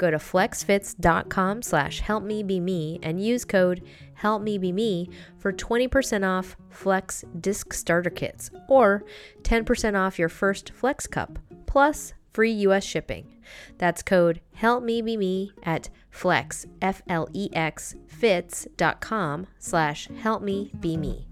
Go 0.00 0.10
to 0.10 0.16
flexfits.com 0.16 1.60
slash 1.60 2.00
helpmebeme 2.00 3.00
and 3.02 3.22
use 3.22 3.44
code 3.44 3.82
helpmebeme 4.22 5.12
for 5.36 5.52
20% 5.52 6.26
off 6.26 6.56
Flex 6.70 7.22
disc 7.38 7.74
starter 7.74 8.08
kits 8.08 8.50
or 8.66 9.04
10% 9.42 9.98
off 9.98 10.18
your 10.18 10.30
first 10.30 10.70
Flex 10.70 11.06
cup, 11.06 11.38
plus 11.66 12.14
free 12.32 12.50
US 12.50 12.82
shipping. 12.82 13.36
That's 13.76 14.02
code 14.02 14.40
helpmebeme 14.58 15.50
at 15.64 15.90
flex, 16.08 16.64
F-L-E-X, 16.80 17.96
fits.com 18.06 19.46
slash 19.58 20.08
helpmebeme. 20.08 21.26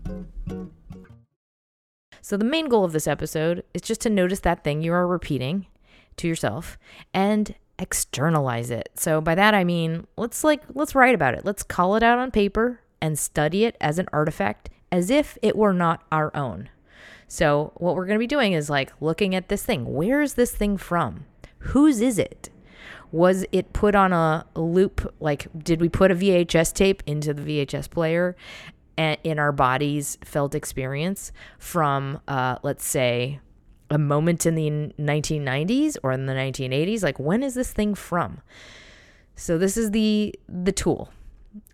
So 2.21 2.37
the 2.37 2.45
main 2.45 2.69
goal 2.69 2.85
of 2.85 2.93
this 2.93 3.07
episode 3.07 3.65
is 3.73 3.81
just 3.81 4.03
to 4.03 4.11
notice 4.11 4.41
that 4.41 4.63
thing 4.63 4.83
you 4.83 4.93
are 4.93 5.07
repeating 5.07 5.69
to 6.19 6.29
yourself 6.29 6.77
and 7.15 7.55
externalize 7.79 8.71
it. 8.71 8.91
So 8.95 9.21
by 9.21 9.35
that 9.35 9.55
I 9.55 9.65
mean 9.65 10.07
let's 10.17 10.43
like 10.45 10.63
let's 10.75 10.95
write 10.95 11.15
about 11.15 11.35
it. 11.35 11.45
Let's 11.45 11.63
call 11.63 11.97
it 11.97 12.03
out 12.03 12.19
on 12.19 12.31
paper 12.31 12.81
and 13.01 13.19
study 13.19 13.65
it 13.65 13.77
as 13.81 13.99
an 13.99 14.09
artifact 14.13 14.71
as 14.91 15.11
if 15.11 15.39
it 15.43 15.57
were 15.57 15.73
not 15.73 16.03
our 16.11 16.35
own. 16.35 16.69
So 17.29 17.73
what 17.77 17.95
we're 17.95 18.07
going 18.07 18.17
to 18.17 18.21
be 18.23 18.27
doing 18.27 18.53
is 18.53 18.71
like 18.71 18.93
looking 19.01 19.35
at 19.35 19.49
this 19.49 19.63
thing. 19.63 19.93
Where 19.93 20.23
is 20.23 20.35
this 20.35 20.53
thing 20.53 20.77
from? 20.79 21.27
Whose 21.59 22.01
is 22.01 22.19
it? 22.19 22.49
Was 23.13 23.45
it 23.53 23.73
put 23.73 23.95
on 23.95 24.13
a 24.13 24.47
loop? 24.55 25.15
Like, 25.21 25.47
did 25.57 25.81
we 25.81 25.89
put 25.89 26.11
a 26.11 26.15
VHS 26.15 26.73
tape 26.75 27.03
into 27.07 27.33
the 27.33 27.43
VHS 27.43 27.91
player 27.91 28.37
in 28.97 29.39
our 29.39 29.53
body's 29.53 30.19
felt 30.25 30.55
experience 30.55 31.33
from, 31.59 32.21
uh, 32.27 32.57
let's 32.63 32.85
say, 32.85 33.41
a 33.91 33.99
moment 33.99 34.47
in 34.47 34.55
the 34.55 34.71
1990s 34.99 35.97
or 36.03 36.13
in 36.13 36.27
the 36.27 36.33
1980s? 36.33 37.03
Like, 37.03 37.19
when 37.19 37.43
is 37.43 37.55
this 37.55 37.73
thing 37.73 37.95
from? 37.95 38.41
So 39.35 39.57
this 39.59 39.77
is 39.77 39.93
the 39.93 40.35
the 40.49 40.73
tool. 40.73 41.11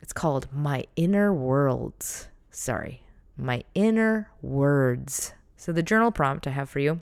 It's 0.03 0.13
called 0.13 0.49
My 0.53 0.85
Inner 0.97 1.33
Worlds. 1.33 2.29
Sorry, 2.51 3.03
My 3.37 3.65
Inner 3.75 4.31
Words. 4.43 5.33
So 5.57 5.73
the 5.73 5.83
journal 5.83 6.13
prompt 6.13 6.47
I 6.47 6.51
have 6.51 6.69
for 6.69 6.79
you: 6.79 7.01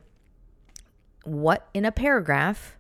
What 1.25 1.69
in 1.75 1.85
a 1.85 1.93
paragraph 1.93 2.79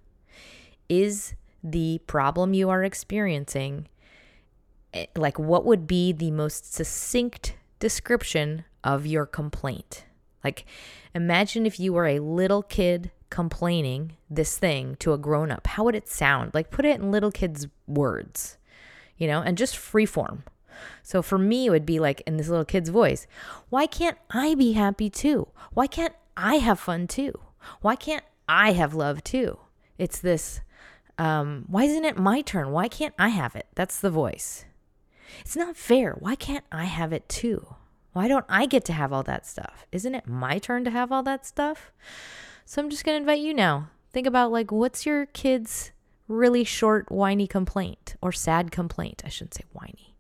is 0.89 1.35
the 1.65 2.01
problem 2.07 2.55
you 2.55 2.71
are 2.71 2.85
experiencing 2.85 3.89
Eh, 4.95 5.07
like 5.17 5.39
what 5.39 5.65
would 5.65 5.87
be 5.87 6.13
the 6.13 6.31
most 6.31 6.73
succinct 6.73 7.57
description 7.79 8.65
of 8.85 9.07
your 9.07 9.27
complaint? 9.27 10.05
Like 10.45 10.65
imagine 11.15 11.67
if 11.67 11.79
you 11.79 11.93
were 11.93 12.07
a 12.07 12.21
little 12.21 12.63
kid 12.63 13.11
complaining 13.31 14.17
this 14.29 14.59
thing 14.59 14.97
to 14.97 15.13
a 15.13 15.19
grown 15.19 15.51
up. 15.51 15.67
How 15.67 15.85
would 15.85 15.95
it 15.95 16.09
sound? 16.09 16.53
Like 16.53 16.71
put 16.71 16.85
it 16.85 17.01
in 17.01 17.11
little 17.11 17.31
kids' 17.31 17.67
words, 17.87 18.59
you 19.17 19.27
know, 19.27 19.41
and 19.41 19.57
just 19.57 19.77
free 19.77 20.07
form. 20.07 20.45
So 21.03 21.23
for 21.23 21.39
me, 21.39 21.67
it 21.67 21.71
would 21.71 21.87
be 21.87 21.99
like 21.99 22.23
in 22.27 22.37
this 22.37 22.49
little 22.49 22.65
kid's 22.65 22.91
voice 22.91 23.27
Why 23.69 23.87
can't 23.87 24.19
I 24.31 24.55
be 24.55 24.73
happy 24.73 25.11
too? 25.11 25.49
Why 25.73 25.87
can't 25.87 26.15
I 26.37 26.57
have 26.57 26.81
fun 26.81 27.07
too? 27.07 27.33
Why 27.81 27.97
can't 27.97 28.25
I 28.49 28.73
have 28.73 28.95
love 28.95 29.23
too? 29.25 29.59
It's 29.99 30.19
this, 30.19 30.61
um, 31.19 31.65
why 31.69 31.85
isn't 31.85 32.05
it 32.05 32.17
my 32.19 32.41
turn? 32.41 32.71
Why 32.71 32.89
can't 32.89 33.15
I 33.19 33.29
have 33.29 33.55
it? 33.55 33.67
That's 33.75 34.01
the 34.01 34.11
voice. 34.11 34.65
It's 35.41 35.57
not 35.57 35.77
fair. 35.77 36.17
Why 36.19 36.35
can't 36.35 36.65
I 36.71 36.85
have 36.85 37.13
it 37.13 37.29
too? 37.29 37.77
Why 38.13 38.29
don't 38.29 38.45
I 38.49 38.67
get 38.67 38.85
to 38.87 38.93
have 38.93 39.13
all 39.13 39.23
that 39.25 39.47
stuff? 39.47 39.87
Isn't 39.91 40.15
it 40.15 40.27
my 40.27 40.59
turn 40.59 40.85
to 40.85 40.91
have 40.91 41.11
all 41.11 41.23
that 41.23 41.47
stuff? 41.47 41.93
So 42.65 42.83
I'm 42.83 42.91
just 42.91 43.05
going 43.05 43.17
to 43.17 43.21
invite 43.21 43.41
you 43.41 43.55
now. 43.55 43.89
Think 44.13 44.27
about 44.27 44.53
like 44.53 44.71
what's 44.71 45.07
your 45.07 45.27
kid's 45.27 45.93
really 46.29 46.65
short 46.65 47.11
whiny 47.11 47.47
complaint 47.47 48.17
or 48.21 48.33
sad 48.33 48.71
complaint? 48.71 49.23
I 49.25 49.29
shouldn't 49.29 49.55
say 49.55 49.65
whiny. 49.73 50.15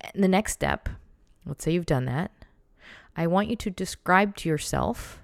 And 0.00 0.22
the 0.22 0.28
next 0.28 0.52
step, 0.52 0.88
let's 1.44 1.64
say 1.64 1.72
you've 1.72 1.86
done 1.86 2.04
that. 2.06 2.30
I 3.16 3.26
want 3.26 3.48
you 3.48 3.56
to 3.56 3.70
describe 3.70 4.36
to 4.36 4.48
yourself 4.48 5.20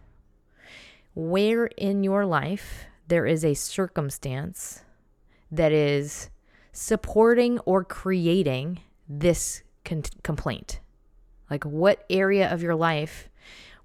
where 1.15 1.67
in 1.67 2.05
your 2.05 2.27
life 2.27 2.85
there 3.09 3.27
is 3.27 3.45
a 3.45 3.55
circumstance 3.55 4.83
that 5.51 5.73
is 5.73 6.31
supporting 6.73 7.59
or 7.61 7.83
creating 7.83 8.81
this 9.09 9.63
con- 9.85 10.03
complaint? 10.23 10.81
Like, 11.51 11.65
what 11.65 12.05
area 12.11 12.53
of 12.53 12.63
your 12.63 12.75
life, 12.75 13.29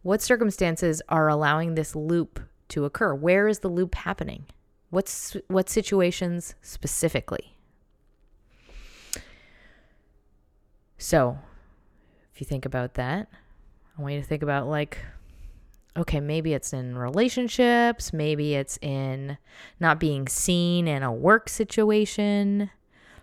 what 0.02 0.22
circumstances 0.22 1.02
are 1.10 1.28
allowing 1.28 1.76
this 1.76 1.96
loop 1.96 2.40
to 2.70 2.86
occur? 2.86 3.14
Where 3.14 3.48
is 3.48 3.60
the 3.60 3.70
loop 3.70 3.96
happening? 3.96 4.46
What's 4.90 5.36
what 5.48 5.70
situations 5.70 6.56
specifically? 6.62 7.58
So, 10.98 11.38
if 12.34 12.40
you 12.40 12.46
think 12.46 12.66
about 12.66 12.94
that, 12.96 13.28
I 13.98 14.02
want 14.02 14.14
you 14.14 14.22
to 14.22 14.28
think 14.28 14.44
about 14.44 14.68
like 14.68 15.00
okay, 15.96 16.20
maybe 16.20 16.54
it's 16.54 16.74
in 16.74 16.98
relationships, 16.98 18.14
maybe 18.14 18.56
it's 18.56 18.78
in 18.82 19.38
not 19.80 20.00
being 20.00 20.28
seen 20.28 20.88
in 20.88 21.04
a 21.04 21.14
work 21.14 21.50
situation, 21.50 22.72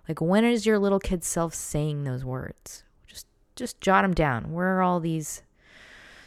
like 0.09 0.20
when 0.20 0.44
is 0.44 0.66
your 0.66 0.78
little 0.78 1.00
kid 1.00 1.25
self 1.25 1.54
saying 1.54 2.04
those 2.04 2.25
words? 2.25 2.85
Just 3.61 3.83
jot 3.83 4.05
them 4.05 4.14
down. 4.14 4.55
Where 4.55 4.79
are 4.79 4.83
all 4.83 5.00
these 5.00 5.43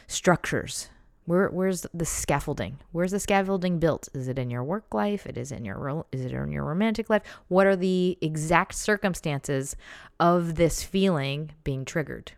structures? 0.06 0.88
Where 1.24 1.48
where's 1.48 1.84
the 1.92 2.04
scaffolding? 2.04 2.78
Where's 2.92 3.10
the 3.10 3.18
scaffolding 3.18 3.80
built? 3.80 4.08
Is 4.14 4.28
it 4.28 4.38
in 4.38 4.50
your 4.50 4.62
work 4.62 4.94
life? 4.94 5.26
It 5.26 5.36
is 5.36 5.50
in 5.50 5.64
your 5.64 6.06
is 6.12 6.20
it 6.20 6.30
in 6.30 6.52
your 6.52 6.62
romantic 6.62 7.10
life? 7.10 7.22
What 7.48 7.66
are 7.66 7.74
the 7.74 8.16
exact 8.20 8.76
circumstances 8.76 9.74
of 10.20 10.54
this 10.54 10.84
feeling 10.84 11.50
being 11.64 11.84
triggered? 11.84 12.30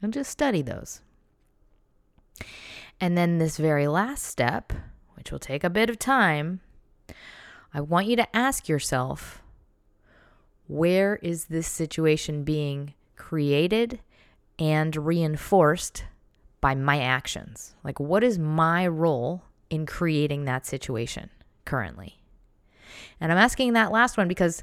And 0.00 0.14
just 0.14 0.30
study 0.30 0.62
those. 0.62 1.02
And 2.98 3.18
then 3.18 3.36
this 3.36 3.58
very 3.58 3.86
last 3.86 4.24
step, 4.24 4.72
which 5.12 5.30
will 5.30 5.38
take 5.38 5.62
a 5.62 5.68
bit 5.68 5.90
of 5.90 5.98
time, 5.98 6.60
I 7.74 7.82
want 7.82 8.06
you 8.06 8.16
to 8.16 8.34
ask 8.34 8.66
yourself 8.66 9.42
where 10.68 11.16
is 11.16 11.46
this 11.46 11.66
situation 11.66 12.44
being 12.44 12.94
created 13.16 13.98
and 14.58 14.94
reinforced 14.96 16.04
by 16.60 16.74
my 16.74 17.00
actions? 17.00 17.74
Like, 17.84 18.00
what 18.00 18.24
is 18.24 18.38
my 18.38 18.86
role 18.86 19.42
in 19.70 19.86
creating 19.86 20.44
that 20.44 20.66
situation 20.66 21.30
currently? 21.64 22.20
And 23.20 23.32
I'm 23.32 23.38
asking 23.38 23.72
that 23.72 23.92
last 23.92 24.16
one 24.16 24.28
because 24.28 24.62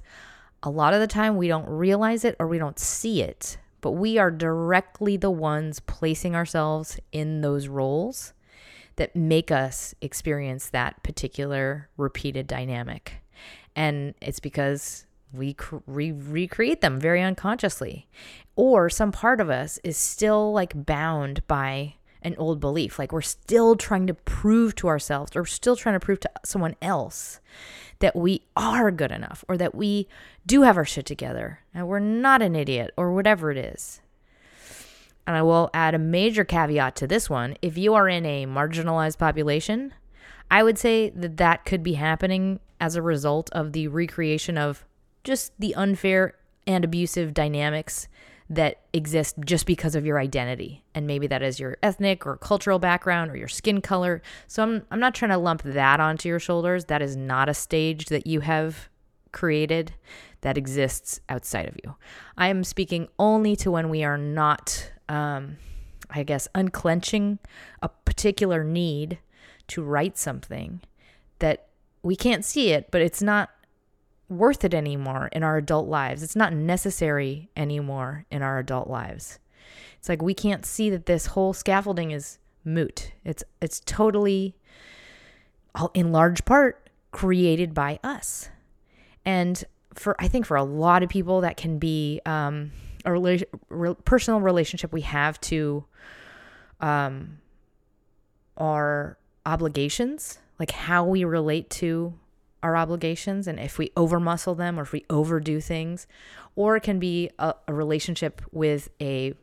a 0.61 0.69
lot 0.69 0.93
of 0.93 0.99
the 0.99 1.07
time 1.07 1.35
we 1.37 1.47
don't 1.47 1.67
realize 1.67 2.23
it 2.23 2.35
or 2.39 2.47
we 2.47 2.57
don't 2.57 2.79
see 2.79 3.21
it, 3.21 3.57
but 3.81 3.91
we 3.91 4.17
are 4.17 4.31
directly 4.31 5.17
the 5.17 5.31
ones 5.31 5.79
placing 5.81 6.35
ourselves 6.35 6.99
in 7.11 7.41
those 7.41 7.67
roles 7.67 8.33
that 8.95 9.15
make 9.15 9.51
us 9.51 9.93
experience 10.01 10.69
that 10.69 11.01
particular 11.03 11.89
repeated 11.97 12.47
dynamic. 12.47 13.13
And 13.75 14.13
it's 14.21 14.39
because 14.39 15.05
we 15.33 15.55
re- 15.87 16.11
recreate 16.11 16.81
them 16.81 16.99
very 16.99 17.21
unconsciously. 17.21 18.07
Or 18.55 18.89
some 18.89 19.11
part 19.11 19.41
of 19.41 19.49
us 19.49 19.79
is 19.83 19.97
still 19.97 20.53
like 20.53 20.85
bound 20.85 21.45
by 21.47 21.95
an 22.21 22.35
old 22.37 22.59
belief. 22.59 22.97
Like 22.97 23.11
we're 23.11 23.21
still 23.21 23.75
trying 23.75 24.07
to 24.07 24.13
prove 24.13 24.75
to 24.75 24.87
ourselves 24.87 25.35
or 25.35 25.45
still 25.45 25.75
trying 25.75 25.95
to 25.95 25.99
prove 25.99 26.19
to 26.21 26.31
someone 26.45 26.75
else 26.81 27.39
that 27.99 28.15
we 28.15 28.43
are 28.55 28.91
good 28.91 29.11
enough 29.11 29.43
or 29.47 29.57
that 29.57 29.75
we 29.75 30.07
do 30.45 30.63
have 30.63 30.77
our 30.77 30.85
shit 30.85 31.05
together 31.05 31.59
and 31.73 31.87
we're 31.87 31.99
not 31.99 32.41
an 32.41 32.55
idiot 32.55 32.91
or 32.97 33.13
whatever 33.13 33.51
it 33.51 33.57
is. 33.57 34.01
And 35.25 35.37
I 35.37 35.41
will 35.41 35.69
add 35.73 35.95
a 35.95 35.99
major 35.99 36.43
caveat 36.43 36.95
to 36.97 37.07
this 37.07 37.29
one. 37.29 37.55
If 37.61 37.77
you 37.77 37.93
are 37.93 38.09
in 38.09 38.25
a 38.25 38.45
marginalized 38.45 39.17
population, 39.17 39.93
I 40.51 40.63
would 40.63 40.77
say 40.77 41.09
that 41.11 41.37
that 41.37 41.65
could 41.65 41.81
be 41.81 41.93
happening 41.93 42.59
as 42.79 42.95
a 42.95 43.01
result 43.01 43.49
of 43.53 43.71
the 43.71 43.87
recreation 43.87 44.57
of 44.57 44.85
just 45.23 45.53
the 45.59 45.75
unfair 45.75 46.35
and 46.65 46.85
abusive 46.85 47.33
dynamics 47.33 48.07
that 48.49 48.81
exist 48.91 49.35
just 49.45 49.65
because 49.65 49.95
of 49.95 50.05
your 50.05 50.19
identity. 50.19 50.83
And 50.93 51.07
maybe 51.07 51.27
that 51.27 51.41
is 51.41 51.59
your 51.59 51.77
ethnic 51.81 52.25
or 52.25 52.37
cultural 52.37 52.77
background 52.77 53.31
or 53.31 53.37
your 53.37 53.47
skin 53.47 53.81
color. 53.81 54.21
So 54.47 54.63
I'm, 54.63 54.85
I'm 54.91 54.99
not 54.99 55.15
trying 55.15 55.31
to 55.31 55.37
lump 55.37 55.63
that 55.63 55.99
onto 55.99 56.29
your 56.29 56.39
shoulders. 56.39 56.85
That 56.85 57.01
is 57.01 57.15
not 57.15 57.49
a 57.49 57.53
stage 57.53 58.07
that 58.07 58.27
you 58.27 58.41
have 58.41 58.89
created 59.31 59.93
that 60.41 60.57
exists 60.57 61.19
outside 61.29 61.67
of 61.67 61.77
you. 61.83 61.95
I 62.37 62.47
am 62.47 62.63
speaking 62.63 63.07
only 63.17 63.55
to 63.57 63.71
when 63.71 63.89
we 63.89 64.03
are 64.03 64.17
not, 64.17 64.91
um, 65.09 65.57
I 66.09 66.23
guess, 66.23 66.47
unclenching 66.53 67.39
a 67.81 67.89
particular 67.89 68.63
need 68.63 69.19
to 69.69 69.83
write 69.83 70.17
something 70.17 70.81
that 71.39 71.67
we 72.03 72.15
can't 72.15 72.43
see 72.43 72.71
it, 72.71 72.91
but 72.91 73.01
it's 73.01 73.21
not 73.21 73.49
worth 74.33 74.63
it 74.63 74.73
anymore 74.73 75.29
in 75.31 75.43
our 75.43 75.57
adult 75.57 75.87
lives. 75.87 76.23
It's 76.23 76.35
not 76.35 76.53
necessary 76.53 77.49
anymore 77.55 78.25
in 78.31 78.41
our 78.41 78.59
adult 78.59 78.89
lives. 78.89 79.39
It's 79.97 80.09
like 80.09 80.21
we 80.21 80.33
can't 80.33 80.65
see 80.65 80.89
that 80.89 81.05
this 81.05 81.27
whole 81.27 81.53
scaffolding 81.53 82.11
is 82.11 82.37
moot. 82.65 83.11
It's 83.23 83.43
it's 83.61 83.81
totally 83.85 84.55
all 85.75 85.91
in 85.93 86.11
large 86.11 86.45
part 86.45 86.89
created 87.11 87.73
by 87.73 87.99
us. 88.03 88.49
And 89.25 89.63
for 89.93 90.15
I 90.19 90.27
think 90.27 90.45
for 90.45 90.57
a 90.57 90.63
lot 90.63 91.03
of 91.03 91.09
people 91.09 91.41
that 91.41 91.57
can 91.57 91.77
be 91.79 92.19
um, 92.25 92.71
a 93.05 93.09
rela- 93.09 93.43
re- 93.69 93.95
personal 94.05 94.41
relationship 94.41 94.91
we 94.91 95.01
have 95.01 95.39
to 95.41 95.85
um, 96.81 97.37
our 98.57 99.17
obligations, 99.45 100.39
like 100.59 100.71
how 100.71 101.05
we 101.05 101.23
relate 101.23 101.69
to 101.69 102.13
our 102.63 102.75
obligations 102.75 103.47
and 103.47 103.59
if 103.59 103.77
we 103.77 103.89
overmuscle 103.89 104.57
them 104.57 104.79
or 104.79 104.83
if 104.83 104.91
we 104.91 105.05
overdo 105.09 105.59
things 105.59 106.07
or 106.55 106.75
it 106.75 106.81
can 106.81 106.97
be 106.97 107.29
a, 107.37 107.53
a 107.67 107.73
relationship 107.73 108.41
with 108.51 108.89
a 109.01 109.33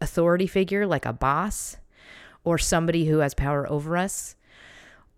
authority 0.00 0.46
figure 0.46 0.86
like 0.86 1.06
a 1.06 1.12
boss 1.12 1.76
or 2.42 2.58
somebody 2.58 3.04
who 3.06 3.18
has 3.18 3.34
power 3.34 3.70
over 3.70 3.96
us. 3.96 4.34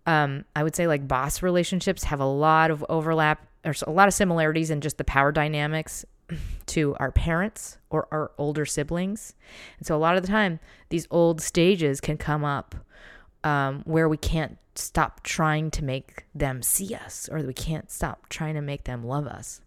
Um, 0.05 0.43
i 0.53 0.63
would 0.63 0.75
say 0.75 0.85
like 0.85 1.07
boss 1.07 1.41
relationships 1.41 2.03
have 2.03 2.19
a 2.19 2.25
lot 2.25 2.71
of 2.71 2.85
overlap 2.89 3.47
or 3.63 3.73
a 3.87 3.91
lot 3.91 4.09
of 4.09 4.13
similarities 4.13 4.69
in 4.69 4.81
just 4.81 4.97
the 4.97 5.05
power 5.05 5.31
dynamics 5.31 6.05
to 6.67 6.95
our 6.99 7.11
parents 7.11 7.77
or 7.89 8.07
our 8.11 8.31
older 8.37 8.65
siblings. 8.65 9.35
And 9.77 9.87
so 9.87 9.95
a 9.95 9.97
lot 9.97 10.15
of 10.15 10.23
the 10.23 10.27
time 10.27 10.59
these 10.89 11.07
old 11.11 11.41
stages 11.41 12.01
can 12.01 12.17
come 12.17 12.43
up 12.43 12.75
um, 13.43 13.81
where 13.85 14.07
we 14.07 14.17
can't 14.17 14.57
stop 14.75 15.23
trying 15.23 15.69
to 15.71 15.83
make 15.83 16.25
them 16.33 16.61
see 16.61 16.95
us 16.95 17.29
or 17.31 17.39
we 17.39 17.53
can't 17.53 17.91
stop 17.91 18.27
trying 18.29 18.55
to 18.55 18.61
make 18.61 18.85
them 18.85 19.03
love 19.03 19.27
us. 19.27 19.61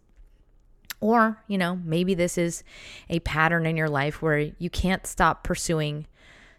Or, 1.01 1.43
you 1.47 1.59
know, 1.59 1.79
maybe 1.85 2.15
this 2.15 2.39
is 2.39 2.65
a 3.09 3.21
pattern 3.21 3.67
in 3.67 3.77
your 3.77 3.89
life 3.89 4.23
where 4.23 4.39
you 4.59 4.71
can't 4.71 5.07
stop 5.07 5.45
pursuing 5.45 6.07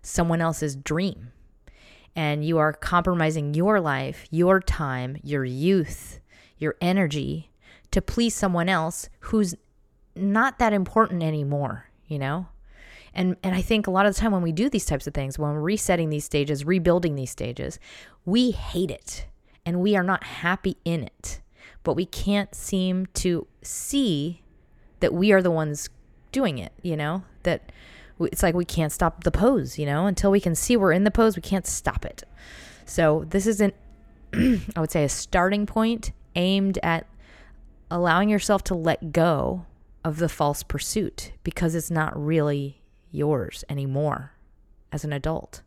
someone 0.01 0.41
else's 0.41 0.75
dream 0.75 1.31
and 2.15 2.45
you 2.45 2.57
are 2.57 2.74
compromising 2.74 3.53
your 3.53 3.79
life, 3.79 4.25
your 4.31 4.59
time, 4.59 5.17
your 5.24 5.43
youth, 5.43 6.19
your 6.57 6.75
energy 6.81 7.51
to 7.91 8.01
please 8.01 8.36
someone 8.36 8.69
else 8.69 9.09
who's 9.21 9.55
not 10.15 10.59
that 10.59 10.74
important 10.74 11.24
anymore, 11.24 11.89
you 12.07 12.19
know? 12.19 12.47
And 13.17 13.36
and 13.41 13.56
I 13.56 13.62
think 13.62 13.88
a 13.88 13.91
lot 13.91 14.06
of 14.06 14.13
the 14.13 14.21
time 14.21 14.32
when 14.32 14.43
we 14.43 14.51
do 14.51 14.69
these 14.69 14.86
types 14.86 15.08
of 15.08 15.13
things, 15.13 15.38
when 15.38 15.51
we're 15.51 15.60
resetting 15.60 16.10
these 16.10 16.23
stages, 16.23 16.63
rebuilding 16.63 17.15
these 17.15 17.32
stages, 17.32 17.80
we 18.25 18.51
hate 18.51 18.91
it 18.91 19.25
and 19.65 19.82
we 19.82 19.97
are 19.97 20.03
not 20.03 20.23
happy 20.23 20.77
in 20.86 21.03
it. 21.03 21.41
But 21.84 21.95
we 21.95 22.06
can't 22.06 22.53
seem 22.53 23.08
to 23.15 23.47
see 23.63 24.43
that 24.99 25.13
we 25.13 25.32
are 25.32 25.41
the 25.41 25.51
ones 25.51 25.89
doing 26.32 26.60
it, 26.60 26.73
you 26.82 26.95
know? 26.95 27.23
That 27.43 27.71
it's 28.19 28.43
like 28.43 28.56
we 28.56 28.65
can't 28.65 28.91
stop 28.91 29.23
the 29.23 29.32
pose, 29.32 29.80
you 29.80 29.86
know? 29.86 30.06
Until 30.06 30.30
we 30.30 30.39
can 30.39 30.53
see 30.53 30.77
we're 30.77 30.91
in 30.91 31.03
the 31.03 31.12
pose, 31.12 31.36
we 31.36 31.41
can't 31.41 31.65
stop 31.65 32.06
it. 32.06 32.23
So, 32.86 33.25
this 33.30 33.47
is 33.47 33.60
an 33.60 33.73
I 34.34 34.80
would 34.80 34.91
say 34.91 35.03
a 35.03 35.10
starting 35.10 35.65
point 35.65 36.12
aimed 36.36 36.77
at 36.84 37.08
allowing 37.89 38.30
yourself 38.30 38.63
to 38.65 38.75
let 38.75 39.12
go 39.12 39.65
of 40.03 40.17
the 40.17 40.30
false 40.30 40.62
pursuit 40.62 41.32
because 41.43 41.73
it's 41.73 41.89
not 41.89 42.13
really 42.15 42.82
yours 43.12 43.63
anymore 43.70 44.34
as 44.91 45.04
an 45.04 45.13
adult. 45.13 45.62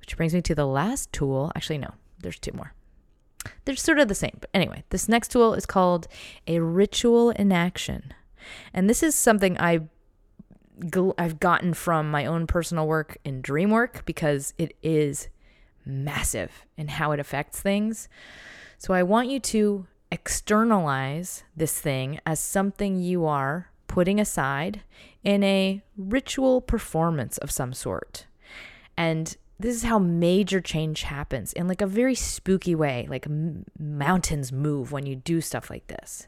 Which 0.00 0.16
brings 0.16 0.34
me 0.34 0.42
to 0.42 0.54
the 0.54 0.66
last 0.66 1.12
tool. 1.12 1.50
Actually, 1.56 1.78
no, 1.78 1.94
there's 2.20 2.38
two 2.38 2.52
more. 2.52 2.74
They're 3.64 3.76
sort 3.76 3.98
of 3.98 4.08
the 4.08 4.14
same. 4.14 4.36
But 4.40 4.50
anyway, 4.52 4.84
this 4.90 5.08
next 5.08 5.30
tool 5.30 5.54
is 5.54 5.66
called 5.66 6.08
a 6.46 6.60
ritual 6.60 7.30
in 7.30 7.52
action. 7.52 8.12
And 8.72 8.88
this 8.88 9.02
is 9.02 9.14
something 9.14 9.58
I 9.58 9.88
I've 11.18 11.38
gotten 11.38 11.72
from 11.72 12.10
my 12.10 12.26
own 12.26 12.46
personal 12.46 12.86
work 12.86 13.16
in 13.24 13.40
dream 13.40 13.70
work 13.70 14.04
because 14.04 14.54
it 14.58 14.76
is 14.82 15.28
massive 15.86 16.64
in 16.76 16.88
how 16.88 17.12
it 17.12 17.20
affects 17.20 17.60
things. 17.60 18.08
So 18.76 18.92
I 18.92 19.02
want 19.04 19.28
you 19.28 19.38
to 19.40 19.86
externalize 20.10 21.44
this 21.56 21.80
thing 21.80 22.18
as 22.26 22.40
something 22.40 23.00
you 23.00 23.24
are 23.24 23.70
putting 23.94 24.18
aside 24.18 24.82
in 25.22 25.44
a 25.44 25.80
ritual 25.96 26.60
performance 26.60 27.38
of 27.38 27.48
some 27.48 27.72
sort. 27.72 28.26
And 28.96 29.36
this 29.56 29.76
is 29.76 29.84
how 29.84 30.00
major 30.00 30.60
change 30.60 31.04
happens 31.04 31.52
in 31.52 31.68
like 31.68 31.80
a 31.80 31.86
very 31.86 32.16
spooky 32.16 32.74
way, 32.74 33.06
like 33.08 33.24
m- 33.28 33.64
mountains 33.78 34.50
move 34.50 34.90
when 34.90 35.06
you 35.06 35.14
do 35.14 35.40
stuff 35.40 35.70
like 35.70 35.86
this. 35.86 36.26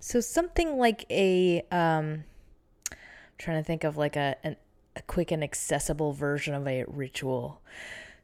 So 0.00 0.20
something 0.20 0.76
like 0.76 1.06
a 1.10 1.62
um 1.72 2.24
I'm 2.92 2.98
trying 3.38 3.62
to 3.62 3.66
think 3.66 3.84
of 3.84 3.96
like 3.96 4.16
a 4.16 4.36
an, 4.44 4.56
a 4.96 5.00
quick 5.00 5.32
and 5.32 5.42
accessible 5.42 6.12
version 6.12 6.52
of 6.52 6.68
a 6.68 6.84
ritual. 6.88 7.62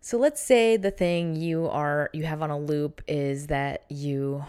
So 0.02 0.18
let's 0.18 0.42
say 0.42 0.76
the 0.76 0.90
thing 0.90 1.36
you 1.36 1.68
are 1.68 2.10
you 2.12 2.24
have 2.24 2.42
on 2.42 2.50
a 2.50 2.58
loop 2.58 3.00
is 3.08 3.46
that 3.46 3.86
you 3.88 4.44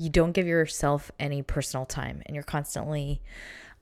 you 0.00 0.08
don't 0.08 0.32
give 0.32 0.46
yourself 0.46 1.12
any 1.20 1.42
personal 1.42 1.84
time 1.84 2.22
and 2.24 2.34
you're 2.34 2.42
constantly 2.42 3.20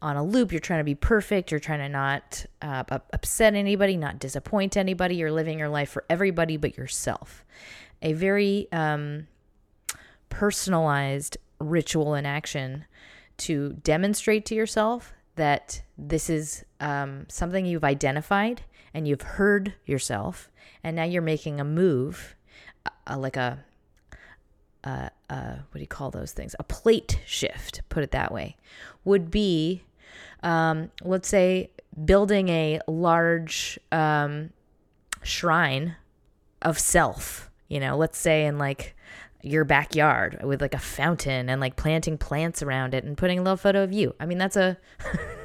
on 0.02 0.16
a 0.16 0.24
loop. 0.24 0.50
You're 0.50 0.60
trying 0.60 0.80
to 0.80 0.84
be 0.84 0.96
perfect. 0.96 1.52
You're 1.52 1.60
trying 1.60 1.78
to 1.78 1.88
not 1.88 2.44
uh, 2.60 2.82
upset 2.88 3.54
anybody, 3.54 3.96
not 3.96 4.18
disappoint 4.18 4.76
anybody. 4.76 5.14
You're 5.14 5.30
living 5.30 5.60
your 5.60 5.68
life 5.68 5.90
for 5.90 6.04
everybody 6.10 6.56
but 6.56 6.76
yourself. 6.76 7.44
A 8.02 8.14
very 8.14 8.66
um, 8.72 9.28
personalized 10.28 11.36
ritual 11.60 12.16
in 12.16 12.26
action 12.26 12.84
to 13.38 13.74
demonstrate 13.84 14.44
to 14.46 14.56
yourself 14.56 15.14
that 15.36 15.82
this 15.96 16.28
is 16.28 16.64
um, 16.80 17.26
something 17.28 17.64
you've 17.64 17.84
identified 17.84 18.62
and 18.92 19.06
you've 19.06 19.22
heard 19.22 19.74
yourself, 19.86 20.50
and 20.82 20.96
now 20.96 21.04
you're 21.04 21.22
making 21.22 21.60
a 21.60 21.64
move, 21.64 22.34
uh, 23.06 23.16
like 23.16 23.36
a 23.36 23.64
uh, 24.84 25.08
uh, 25.28 25.54
what 25.70 25.74
do 25.74 25.80
you 25.80 25.86
call 25.86 26.10
those 26.10 26.32
things? 26.32 26.54
A 26.58 26.64
plate 26.64 27.20
shift, 27.26 27.82
put 27.88 28.02
it 28.02 28.10
that 28.12 28.32
way, 28.32 28.56
would 29.04 29.30
be, 29.30 29.82
um, 30.42 30.90
let's 31.02 31.28
say, 31.28 31.70
building 32.04 32.48
a 32.48 32.80
large 32.86 33.78
um, 33.92 34.50
shrine 35.22 35.96
of 36.62 36.78
self. 36.78 37.50
You 37.68 37.80
know, 37.80 37.96
let's 37.96 38.18
say 38.18 38.46
in 38.46 38.58
like 38.58 38.94
your 39.42 39.64
backyard 39.64 40.40
with 40.42 40.60
like 40.60 40.74
a 40.74 40.78
fountain 40.78 41.48
and 41.48 41.60
like 41.60 41.76
planting 41.76 42.18
plants 42.18 42.62
around 42.62 42.94
it 42.94 43.04
and 43.04 43.16
putting 43.16 43.38
a 43.38 43.42
little 43.42 43.56
photo 43.56 43.82
of 43.82 43.92
you. 43.92 44.14
I 44.18 44.26
mean, 44.26 44.38
that's 44.38 44.56
a 44.56 44.78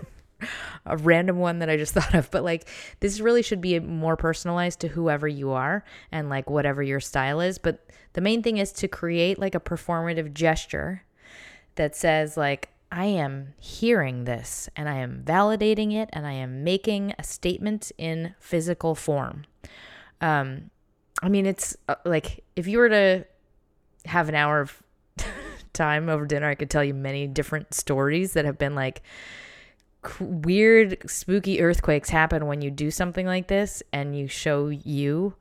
a 0.86 0.98
random 0.98 1.38
one 1.38 1.60
that 1.60 1.70
I 1.70 1.78
just 1.78 1.94
thought 1.96 2.14
of, 2.14 2.32
but 2.32 2.44
like 2.44 2.68
this 3.00 3.20
really 3.20 3.42
should 3.42 3.62
be 3.62 3.80
more 3.80 4.18
personalized 4.18 4.80
to 4.82 4.90
whoever 4.90 5.28
you 5.28 5.52
are 5.52 5.84
and 6.12 6.30
like 6.30 6.50
whatever 6.50 6.84
your 6.84 7.00
style 7.00 7.40
is. 7.42 7.58
But 7.58 7.90
the 8.14 8.22
main 8.22 8.44
thing 8.44 8.58
is 8.58 8.72
to 8.74 8.88
create 8.88 9.40
like 9.40 9.56
a 9.56 9.60
performative 9.60 10.34
gesture 10.34 11.04
that 11.76 11.96
says 11.96 12.38
like 12.38 12.70
I 12.92 13.06
am 13.06 13.56
hearing 13.60 14.26
this 14.26 14.70
and 14.76 14.88
I 14.88 14.98
am 14.98 15.24
validating 15.26 15.94
it 15.94 16.10
and 16.14 16.28
I 16.28 16.34
am 16.34 16.64
making 16.64 17.16
a 17.18 17.24
statement 17.24 17.92
in 17.98 18.36
physical 18.40 18.94
form. 18.94 19.46
Um, 20.22 20.70
I 21.24 21.30
mean, 21.30 21.48
it's 21.48 21.76
uh, 21.90 21.96
like 22.06 22.44
if 22.56 22.68
you 22.68 22.78
were 22.78 22.90
to 22.90 23.26
have 24.06 24.30
an 24.30 24.36
hour 24.36 24.62
of 24.62 24.84
time 25.74 26.08
over 26.08 26.28
dinner, 26.28 26.48
I 26.48 26.54
could 26.54 26.70
tell 26.70 26.84
you 26.84 26.94
many 26.94 27.26
different 27.26 27.74
stories 27.74 28.34
that 28.34 28.46
have 28.46 28.60
been 28.60 28.76
like 28.76 29.02
weird, 30.20 31.10
spooky 31.10 31.62
earthquakes 31.62 32.10
happen 32.10 32.48
when 32.48 32.62
you 32.62 32.72
do 32.72 32.92
something 32.92 33.26
like 33.26 33.48
this 33.48 33.84
and 33.92 34.18
you 34.18 34.28
show 34.28 34.70
you. 34.70 35.36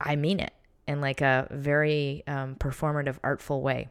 I 0.00 0.16
mean 0.16 0.40
it 0.40 0.52
in 0.86 1.00
like 1.00 1.20
a 1.20 1.48
very 1.50 2.22
um, 2.26 2.54
performative, 2.56 3.16
artful 3.24 3.62
way. 3.62 3.88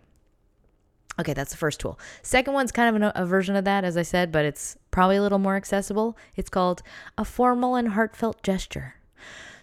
Okay, 1.20 1.34
that's 1.34 1.52
the 1.52 1.58
first 1.58 1.80
tool. 1.80 1.98
Second 2.24 2.54
one's 2.54 2.72
kind 2.72 2.90
of 2.90 3.02
an, 3.02 3.12
a 3.16 3.26
version 3.26 3.56
of 3.56 3.64
that, 3.66 3.86
as 3.86 3.96
I 3.96 4.02
said, 4.02 4.32
but 4.32 4.44
it's 4.44 4.78
probably 4.92 5.16
a 5.16 5.22
little 5.22 5.40
more 5.40 5.56
accessible. 5.56 6.18
It's 6.36 6.50
called 6.50 6.84
a 7.18 7.24
formal 7.24 7.76
and 7.76 7.90
heartfelt 7.90 8.44
gesture. 8.44 8.96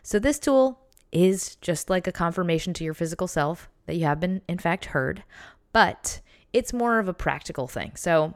So, 0.02 0.18
this 0.18 0.38
tool 0.38 0.80
is 1.12 1.56
just 1.56 1.90
like 1.90 2.06
a 2.06 2.12
confirmation 2.12 2.72
to 2.74 2.84
your 2.84 2.94
physical 2.94 3.28
self 3.28 3.68
that 3.86 3.96
you 3.96 4.06
have 4.06 4.18
been, 4.18 4.40
in 4.48 4.58
fact, 4.58 4.86
heard, 4.86 5.24
but 5.72 6.20
it's 6.54 6.72
more 6.72 6.98
of 6.98 7.08
a 7.08 7.14
practical 7.14 7.68
thing. 7.68 7.92
So, 7.96 8.34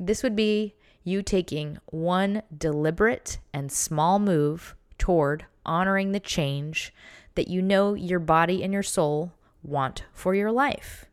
this 0.00 0.22
would 0.22 0.34
be 0.34 0.74
you 1.04 1.22
taking 1.22 1.78
one 1.86 2.42
deliberate 2.56 3.38
and 3.52 3.70
small 3.70 4.18
move 4.18 4.74
toward 4.98 5.44
honoring 5.64 6.12
the 6.12 6.20
change 6.20 6.92
that 7.34 7.48
you 7.48 7.60
know 7.62 7.94
your 7.94 8.18
body 8.18 8.62
and 8.62 8.72
your 8.72 8.82
soul 8.82 9.32
want 9.62 10.04
for 10.12 10.34
your 10.34 10.50
life. 10.50 11.06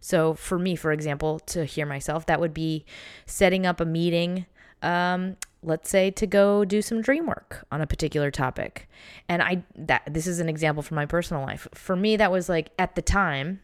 So, 0.00 0.34
for 0.34 0.58
me, 0.58 0.76
for 0.76 0.92
example, 0.92 1.40
to 1.40 1.64
hear 1.64 1.86
myself, 1.86 2.26
that 2.26 2.40
would 2.40 2.54
be 2.54 2.84
setting 3.26 3.66
up 3.66 3.80
a 3.80 3.84
meeting, 3.84 4.46
um, 4.82 5.36
let's 5.62 5.90
say 5.90 6.10
to 6.12 6.26
go 6.26 6.64
do 6.64 6.80
some 6.80 7.02
dream 7.02 7.26
work 7.26 7.66
on 7.72 7.80
a 7.80 7.86
particular 7.86 8.30
topic. 8.30 8.88
And 9.28 9.42
I, 9.42 9.64
that, 9.74 10.02
this 10.08 10.26
is 10.26 10.38
an 10.38 10.48
example 10.48 10.82
from 10.82 10.94
my 10.94 11.06
personal 11.06 11.42
life. 11.42 11.66
For 11.74 11.96
me, 11.96 12.16
that 12.16 12.30
was 12.30 12.48
like 12.48 12.70
at 12.78 12.94
the 12.94 13.02
time, 13.02 13.60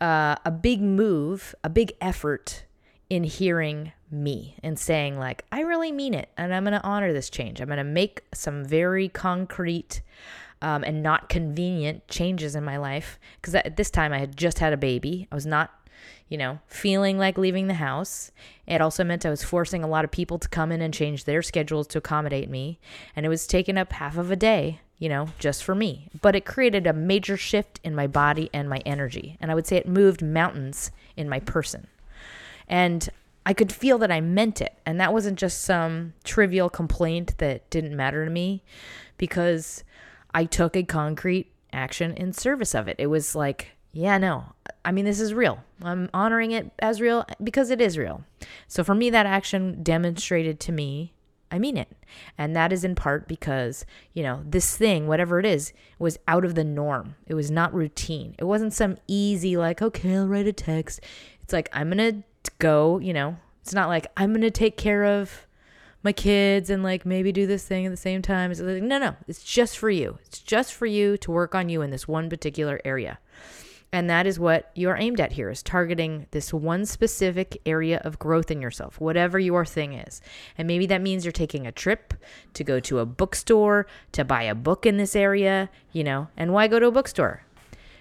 uh, 0.00 0.36
a 0.44 0.50
big 0.50 0.80
move, 0.80 1.54
a 1.62 1.70
big 1.70 1.92
effort 2.00 2.64
in 3.10 3.24
hearing 3.24 3.92
me 4.10 4.56
and 4.62 4.78
saying, 4.78 5.18
like, 5.18 5.44
I 5.50 5.60
really 5.60 5.92
mean 5.92 6.14
it 6.14 6.28
and 6.36 6.54
I'm 6.54 6.64
going 6.64 6.78
to 6.78 6.86
honor 6.86 7.12
this 7.12 7.30
change. 7.30 7.60
I'm 7.60 7.68
going 7.68 7.78
to 7.78 7.84
make 7.84 8.22
some 8.34 8.64
very 8.64 9.08
concrete 9.08 10.02
um, 10.60 10.84
and 10.84 11.02
not 11.02 11.28
convenient 11.28 12.06
changes 12.08 12.54
in 12.54 12.64
my 12.64 12.76
life. 12.76 13.18
Because 13.40 13.54
at 13.54 13.76
this 13.76 13.90
time, 13.90 14.12
I 14.12 14.18
had 14.18 14.36
just 14.36 14.58
had 14.58 14.72
a 14.72 14.78
baby. 14.78 15.28
I 15.30 15.34
was 15.34 15.46
not, 15.46 15.70
you 16.28 16.36
know, 16.36 16.58
feeling 16.66 17.18
like 17.18 17.38
leaving 17.38 17.68
the 17.68 17.74
house. 17.74 18.30
It 18.66 18.80
also 18.80 19.04
meant 19.04 19.24
I 19.24 19.30
was 19.30 19.44
forcing 19.44 19.82
a 19.82 19.88
lot 19.88 20.04
of 20.04 20.10
people 20.10 20.38
to 20.38 20.48
come 20.48 20.72
in 20.72 20.82
and 20.82 20.92
change 20.92 21.24
their 21.24 21.42
schedules 21.42 21.86
to 21.88 21.98
accommodate 21.98 22.50
me. 22.50 22.78
And 23.14 23.24
it 23.24 23.28
was 23.28 23.46
taking 23.46 23.78
up 23.78 23.92
half 23.92 24.18
of 24.18 24.30
a 24.30 24.36
day, 24.36 24.80
you 24.98 25.08
know, 25.08 25.28
just 25.38 25.62
for 25.62 25.74
me. 25.74 26.08
But 26.20 26.34
it 26.34 26.44
created 26.44 26.86
a 26.86 26.92
major 26.92 27.36
shift 27.36 27.80
in 27.84 27.94
my 27.94 28.06
body 28.06 28.50
and 28.52 28.68
my 28.68 28.78
energy. 28.84 29.36
And 29.40 29.50
I 29.50 29.54
would 29.54 29.66
say 29.66 29.76
it 29.76 29.88
moved 29.88 30.22
mountains 30.22 30.90
in 31.16 31.28
my 31.28 31.40
person. 31.40 31.86
And 32.68 33.08
I 33.44 33.54
could 33.54 33.72
feel 33.72 33.98
that 33.98 34.12
I 34.12 34.20
meant 34.20 34.60
it. 34.60 34.78
And 34.84 35.00
that 35.00 35.12
wasn't 35.12 35.38
just 35.38 35.62
some 35.62 36.12
trivial 36.22 36.68
complaint 36.68 37.38
that 37.38 37.68
didn't 37.70 37.96
matter 37.96 38.24
to 38.24 38.30
me 38.30 38.62
because 39.16 39.84
I 40.34 40.44
took 40.44 40.76
a 40.76 40.82
concrete 40.82 41.50
action 41.72 42.14
in 42.14 42.32
service 42.32 42.74
of 42.74 42.88
it. 42.88 42.96
It 42.98 43.06
was 43.06 43.34
like, 43.34 43.70
yeah, 43.92 44.18
no, 44.18 44.44
I 44.84 44.92
mean, 44.92 45.06
this 45.06 45.18
is 45.18 45.32
real. 45.32 45.64
I'm 45.82 46.10
honoring 46.12 46.52
it 46.52 46.70
as 46.78 47.00
real 47.00 47.24
because 47.42 47.70
it 47.70 47.80
is 47.80 47.96
real. 47.96 48.22
So 48.66 48.84
for 48.84 48.94
me, 48.94 49.10
that 49.10 49.26
action 49.26 49.82
demonstrated 49.82 50.60
to 50.60 50.72
me, 50.72 51.14
I 51.50 51.58
mean 51.58 51.78
it. 51.78 51.88
And 52.36 52.54
that 52.54 52.72
is 52.72 52.84
in 52.84 52.94
part 52.94 53.26
because, 53.26 53.86
you 54.12 54.22
know, 54.22 54.42
this 54.44 54.76
thing, 54.76 55.06
whatever 55.06 55.40
it 55.40 55.46
is, 55.46 55.72
was 55.98 56.18
out 56.28 56.44
of 56.44 56.54
the 56.54 56.64
norm. 56.64 57.14
It 57.26 57.34
was 57.34 57.50
not 57.50 57.72
routine. 57.72 58.34
It 58.38 58.44
wasn't 58.44 58.74
some 58.74 58.98
easy, 59.06 59.56
like, 59.56 59.80
okay, 59.80 60.16
I'll 60.16 60.28
write 60.28 60.46
a 60.46 60.52
text. 60.52 61.00
It's 61.42 61.52
like, 61.54 61.70
I'm 61.72 61.90
going 61.90 62.12
to 62.12 62.27
go, 62.58 62.98
you 62.98 63.12
know, 63.12 63.36
it's 63.62 63.74
not 63.74 63.88
like 63.88 64.06
I'm 64.16 64.30
going 64.30 64.42
to 64.42 64.50
take 64.50 64.76
care 64.76 65.04
of 65.04 65.46
my 66.02 66.12
kids 66.12 66.70
and 66.70 66.82
like 66.82 67.04
maybe 67.04 67.32
do 67.32 67.46
this 67.46 67.64
thing 67.66 67.86
at 67.86 67.90
the 67.90 67.96
same 67.96 68.22
time. 68.22 68.50
It's 68.50 68.60
like, 68.60 68.82
no, 68.82 68.98
no, 68.98 69.16
it's 69.26 69.42
just 69.42 69.78
for 69.78 69.90
you. 69.90 70.18
It's 70.26 70.38
just 70.38 70.72
for 70.72 70.86
you 70.86 71.16
to 71.18 71.30
work 71.30 71.54
on 71.54 71.68
you 71.68 71.82
in 71.82 71.90
this 71.90 72.08
one 72.08 72.30
particular 72.30 72.80
area. 72.84 73.18
And 73.92 74.08
that 74.10 74.26
is 74.26 74.38
what 74.38 74.70
you 74.74 74.90
are 74.90 74.98
aimed 74.98 75.18
at 75.18 75.32
here 75.32 75.48
is 75.48 75.62
targeting 75.62 76.26
this 76.30 76.52
one 76.52 76.84
specific 76.84 77.60
area 77.64 78.00
of 78.04 78.18
growth 78.18 78.50
in 78.50 78.60
yourself, 78.60 79.00
whatever 79.00 79.38
your 79.38 79.64
thing 79.64 79.94
is. 79.94 80.20
And 80.58 80.68
maybe 80.68 80.86
that 80.86 81.00
means 81.00 81.24
you're 81.24 81.32
taking 81.32 81.66
a 81.66 81.72
trip 81.72 82.12
to 82.52 82.64
go 82.64 82.80
to 82.80 82.98
a 82.98 83.06
bookstore 83.06 83.86
to 84.12 84.24
buy 84.24 84.42
a 84.42 84.54
book 84.54 84.84
in 84.84 84.98
this 84.98 85.16
area, 85.16 85.70
you 85.92 86.04
know. 86.04 86.28
And 86.36 86.52
why 86.52 86.68
go 86.68 86.78
to 86.78 86.88
a 86.88 86.92
bookstore? 86.92 87.44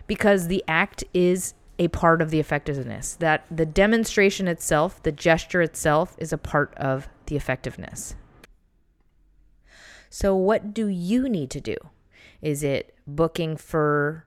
Because 0.07 0.47
the 0.47 0.63
act 0.67 1.05
is 1.13 1.53
a 1.79 1.87
part 1.89 2.21
of 2.21 2.29
the 2.29 2.39
effectiveness. 2.39 3.15
That 3.15 3.45
the 3.51 3.65
demonstration 3.65 4.47
itself, 4.47 5.01
the 5.03 5.11
gesture 5.11 5.61
itself, 5.61 6.15
is 6.17 6.33
a 6.33 6.37
part 6.37 6.73
of 6.75 7.07
the 7.27 7.35
effectiveness. 7.35 8.15
So, 10.09 10.35
what 10.35 10.73
do 10.73 10.87
you 10.87 11.29
need 11.29 11.49
to 11.51 11.61
do? 11.61 11.75
Is 12.41 12.63
it 12.63 12.95
booking 13.05 13.57
for 13.57 14.25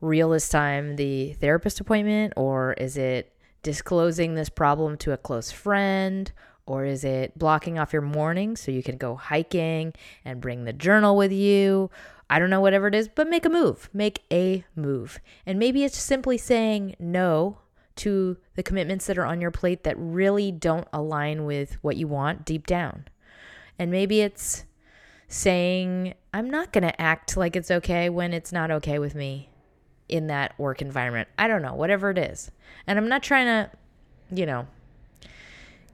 real 0.00 0.30
this 0.30 0.48
time 0.48 0.96
the 0.96 1.32
therapist 1.34 1.80
appointment, 1.80 2.32
or 2.36 2.72
is 2.74 2.96
it 2.96 3.32
disclosing 3.62 4.34
this 4.34 4.48
problem 4.48 4.96
to 4.98 5.12
a 5.12 5.16
close 5.16 5.52
friend, 5.52 6.32
or 6.66 6.84
is 6.84 7.04
it 7.04 7.38
blocking 7.38 7.78
off 7.78 7.92
your 7.92 8.02
morning 8.02 8.56
so 8.56 8.70
you 8.70 8.82
can 8.82 8.96
go 8.96 9.14
hiking 9.14 9.92
and 10.24 10.40
bring 10.40 10.64
the 10.64 10.72
journal 10.72 11.16
with 11.16 11.32
you? 11.32 11.90
I 12.30 12.38
don't 12.38 12.50
know, 12.50 12.60
whatever 12.60 12.88
it 12.88 12.94
is, 12.94 13.08
but 13.08 13.28
make 13.28 13.44
a 13.44 13.50
move. 13.50 13.90
Make 13.92 14.24
a 14.32 14.64
move. 14.74 15.20
And 15.44 15.58
maybe 15.58 15.84
it's 15.84 15.98
simply 15.98 16.38
saying 16.38 16.96
no 16.98 17.58
to 17.96 18.38
the 18.54 18.62
commitments 18.62 19.06
that 19.06 19.18
are 19.18 19.26
on 19.26 19.40
your 19.40 19.50
plate 19.50 19.84
that 19.84 19.96
really 19.98 20.50
don't 20.50 20.88
align 20.92 21.44
with 21.44 21.76
what 21.82 21.96
you 21.96 22.08
want 22.08 22.44
deep 22.44 22.66
down. 22.66 23.06
And 23.78 23.90
maybe 23.90 24.20
it's 24.20 24.64
saying, 25.28 26.14
I'm 26.32 26.50
not 26.50 26.72
going 26.72 26.82
to 26.82 27.00
act 27.00 27.36
like 27.36 27.56
it's 27.56 27.70
okay 27.70 28.08
when 28.08 28.32
it's 28.32 28.52
not 28.52 28.70
okay 28.70 28.98
with 28.98 29.14
me 29.14 29.50
in 30.08 30.26
that 30.28 30.58
work 30.58 30.82
environment. 30.82 31.28
I 31.38 31.48
don't 31.48 31.62
know, 31.62 31.74
whatever 31.74 32.10
it 32.10 32.18
is. 32.18 32.50
And 32.86 32.98
I'm 32.98 33.08
not 33.08 33.22
trying 33.22 33.46
to, 33.46 33.70
you 34.30 34.46
know, 34.46 34.66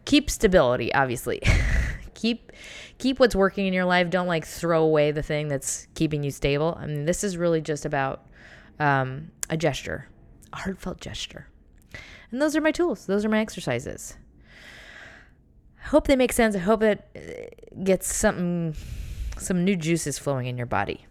keep 0.04 0.30
stability, 0.30 0.92
obviously. 0.92 1.42
keep 2.18 2.52
keep 2.98 3.20
what's 3.20 3.34
working 3.34 3.66
in 3.66 3.72
your 3.72 3.84
life. 3.84 4.10
Don't 4.10 4.26
like 4.26 4.44
throw 4.44 4.82
away 4.82 5.12
the 5.12 5.22
thing 5.22 5.48
that's 5.48 5.86
keeping 5.94 6.22
you 6.22 6.30
stable. 6.30 6.76
I 6.80 6.86
mean, 6.86 7.04
this 7.04 7.22
is 7.22 7.36
really 7.36 7.60
just 7.60 7.84
about 7.84 8.26
um, 8.78 9.30
a 9.48 9.56
gesture, 9.56 10.08
a 10.52 10.56
heartfelt 10.56 11.00
gesture. 11.00 11.46
And 12.30 12.42
those 12.42 12.56
are 12.56 12.60
my 12.60 12.72
tools. 12.72 13.06
Those 13.06 13.24
are 13.24 13.28
my 13.28 13.38
exercises. 13.38 14.16
I 15.82 15.88
hope 15.88 16.06
they 16.06 16.16
make 16.16 16.32
sense. 16.32 16.54
I 16.54 16.58
hope 16.58 16.82
it 16.82 17.08
uh, 17.16 17.82
gets 17.82 18.12
something, 18.14 18.74
some 19.38 19.64
new 19.64 19.76
juices 19.76 20.18
flowing 20.18 20.46
in 20.46 20.58
your 20.58 20.66
body. 20.66 21.06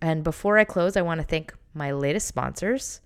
And 0.00 0.24
before 0.24 0.58
I 0.58 0.64
close, 0.64 0.96
I 0.96 1.02
want 1.02 1.20
to 1.20 1.26
thank 1.26 1.54
my 1.74 1.92
latest 1.92 2.26
sponsors. 2.26 3.00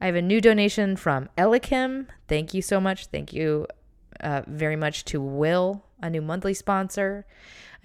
I 0.00 0.06
have 0.06 0.14
a 0.14 0.22
new 0.22 0.40
donation 0.40 0.96
from 0.96 1.28
Elikim. 1.36 2.06
Thank 2.28 2.54
you 2.54 2.62
so 2.62 2.80
much. 2.80 3.06
Thank 3.06 3.32
you 3.32 3.66
uh, 4.20 4.42
very 4.46 4.76
much 4.76 5.04
to 5.06 5.20
Will, 5.20 5.83
a 6.04 6.10
new 6.10 6.22
monthly 6.22 6.54
sponsor 6.54 7.26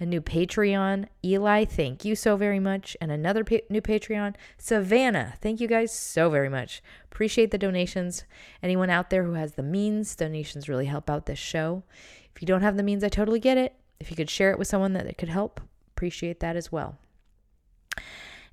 a 0.00 0.06
new 0.06 0.22
Patreon. 0.22 1.06
Eli, 1.22 1.66
thank 1.66 2.04
you 2.06 2.16
so 2.16 2.34
very 2.36 2.58
much. 2.58 2.96
And 3.00 3.12
another 3.12 3.44
pa- 3.44 3.58
new 3.68 3.82
Patreon. 3.82 4.34
Savannah, 4.56 5.34
thank 5.42 5.60
you 5.60 5.68
guys 5.68 5.92
so 5.92 6.30
very 6.30 6.48
much. 6.48 6.82
Appreciate 7.12 7.50
the 7.50 7.58
donations. 7.58 8.24
Anyone 8.62 8.88
out 8.88 9.10
there 9.10 9.24
who 9.24 9.34
has 9.34 9.54
the 9.54 9.62
means, 9.62 10.16
donations 10.16 10.70
really 10.70 10.86
help 10.86 11.10
out 11.10 11.26
this 11.26 11.38
show. 11.38 11.82
If 12.34 12.40
you 12.40 12.46
don't 12.46 12.62
have 12.62 12.78
the 12.78 12.82
means, 12.82 13.04
I 13.04 13.10
totally 13.10 13.40
get 13.40 13.58
it. 13.58 13.74
If 14.00 14.10
you 14.10 14.16
could 14.16 14.30
share 14.30 14.50
it 14.50 14.58
with 14.58 14.68
someone 14.68 14.94
that 14.94 15.06
it 15.06 15.18
could 15.18 15.28
help, 15.28 15.60
appreciate 15.88 16.40
that 16.40 16.56
as 16.56 16.72
well. 16.72 16.96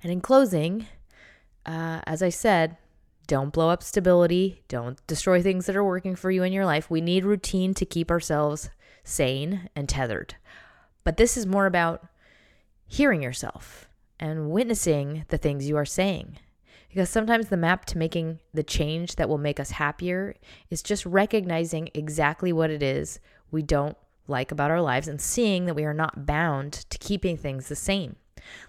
And 0.02 0.12
in 0.12 0.20
closing, 0.20 0.86
uh, 1.64 2.02
as 2.06 2.22
I 2.22 2.28
said, 2.28 2.76
don't 3.26 3.52
blow 3.52 3.70
up 3.70 3.82
stability. 3.82 4.62
Don't 4.68 5.04
destroy 5.06 5.42
things 5.42 5.64
that 5.66 5.76
are 5.76 5.84
working 5.84 6.14
for 6.14 6.30
you 6.30 6.42
in 6.42 6.52
your 6.52 6.66
life. 6.66 6.90
We 6.90 7.00
need 7.00 7.24
routine 7.24 7.72
to 7.74 7.86
keep 7.86 8.10
ourselves 8.10 8.68
sane 9.08 9.68
and 9.74 9.88
tethered. 9.88 10.36
But 11.04 11.16
this 11.16 11.36
is 11.36 11.46
more 11.46 11.66
about 11.66 12.06
hearing 12.86 13.22
yourself 13.22 13.88
and 14.20 14.50
witnessing 14.50 15.24
the 15.28 15.38
things 15.38 15.68
you 15.68 15.76
are 15.76 15.84
saying. 15.84 16.38
Because 16.88 17.10
sometimes 17.10 17.48
the 17.48 17.56
map 17.56 17.84
to 17.86 17.98
making 17.98 18.40
the 18.54 18.62
change 18.62 19.16
that 19.16 19.28
will 19.28 19.38
make 19.38 19.60
us 19.60 19.72
happier 19.72 20.34
is 20.70 20.82
just 20.82 21.04
recognizing 21.04 21.90
exactly 21.94 22.52
what 22.52 22.70
it 22.70 22.82
is 22.82 23.20
we 23.50 23.62
don't 23.62 23.96
like 24.26 24.50
about 24.50 24.70
our 24.70 24.80
lives 24.80 25.08
and 25.08 25.20
seeing 25.20 25.66
that 25.66 25.74
we 25.74 25.84
are 25.84 25.94
not 25.94 26.26
bound 26.26 26.72
to 26.72 26.98
keeping 26.98 27.36
things 27.36 27.68
the 27.68 27.76
same. 27.76 28.16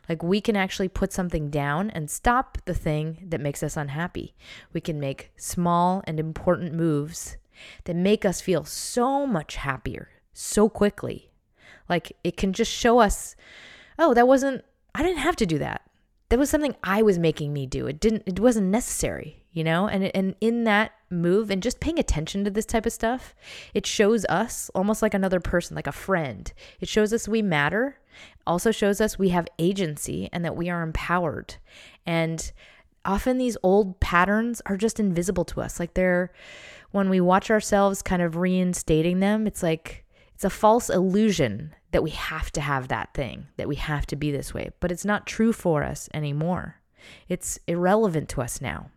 Like 0.08 0.24
we 0.24 0.42
can 0.42 0.56
actually 0.56 0.90
put 0.90 1.14
something 1.14 1.50
down 1.50 1.90
and 1.92 2.10
stop 2.10 2.58
the 2.66 2.74
thing 2.74 3.26
that 3.28 3.42
makes 3.42 3.64
us 3.64 3.78
unhappy. 3.78 4.36
We 4.74 4.82
can 4.82 5.00
make 5.00 5.32
small 5.38 6.04
and 6.06 6.20
important 6.20 6.74
moves 6.74 7.38
that 7.86 7.96
make 7.96 8.26
us 8.26 8.42
feel 8.42 8.64
so 8.64 9.28
much 9.28 9.58
happier 9.58 10.10
so 10.40 10.70
quickly. 10.70 11.30
Like 11.90 12.14
it 12.24 12.38
can 12.38 12.54
just 12.54 12.72
show 12.72 13.00
us, 13.00 13.36
oh, 13.98 14.14
that 14.14 14.28
wasn't, 14.28 14.64
I 14.96 15.04
didn't 15.04 15.20
have 15.20 15.36
to 15.38 15.46
do 15.46 15.58
that. 15.60 15.82
That 16.30 16.40
was 16.40 16.50
something 16.50 16.76
I 16.84 17.02
was 17.02 17.20
making 17.20 17.52
me 17.52 17.66
do. 17.66 17.88
It 17.88 18.00
didn't, 18.00 18.24
it 18.26 18.40
wasn't 18.40 18.68
necessary, 18.68 19.44
you 19.52 19.64
know? 19.64 19.88
And, 19.88 20.16
and 20.16 20.36
in 20.40 20.64
that 20.64 20.92
move 21.10 21.50
and 21.50 21.62
just 21.62 21.80
paying 21.80 22.00
attention 22.00 22.46
to 22.46 22.52
this 22.52 22.66
type 22.66 22.86
of 22.86 22.94
stuff, 22.94 23.36
it 23.74 23.86
shows 23.86 24.26
us 24.26 24.70
almost 24.76 25.02
like 25.02 25.14
another 25.14 25.40
person, 25.40 25.76
like 25.76 25.88
a 25.88 25.92
friend. 25.92 26.54
It 26.80 26.88
shows 26.88 27.12
us 27.12 27.28
we 27.28 27.42
matter, 27.42 28.00
also 28.48 28.72
shows 28.72 29.02
us 29.02 29.20
we 29.20 29.30
have 29.30 29.48
agency 29.58 30.30
and 30.32 30.46
that 30.46 30.56
we 30.56 30.70
are 30.70 30.84
empowered. 30.84 31.56
And 32.06 32.52
often 33.04 33.38
these 33.38 33.58
old 33.64 34.00
patterns 34.00 34.62
are 34.68 34.78
just 34.78 35.00
invisible 35.00 35.46
to 35.46 35.62
us. 35.62 35.80
Like 35.80 35.96
they're, 35.96 36.32
when 36.92 37.10
we 37.10 37.20
watch 37.20 37.50
ourselves 37.52 38.02
kind 38.02 38.22
of 38.22 38.38
reinstating 38.38 39.20
them, 39.20 39.48
it's 39.48 39.64
like, 39.64 40.06
it's 40.40 40.46
a 40.46 40.50
false 40.50 40.90
illusion 40.90 41.76
that 41.92 42.02
we 42.02 42.12
have 42.12 42.50
to 42.50 42.62
have 42.62 42.88
that 42.88 43.14
thing, 43.14 43.48
that 43.58 43.68
we 43.68 43.76
have 43.76 44.08
to 44.08 44.16
be 44.16 44.32
this 44.32 44.54
way, 44.54 44.70
but 44.80 44.90
it's 44.90 45.04
not 45.04 45.28
true 45.28 45.52
for 45.52 45.84
us 45.84 46.08
anymore. 46.14 46.76
It's 47.28 47.60
irrelevant 47.68 48.30
to 48.30 48.42
us 48.42 48.62
now. 48.62 48.90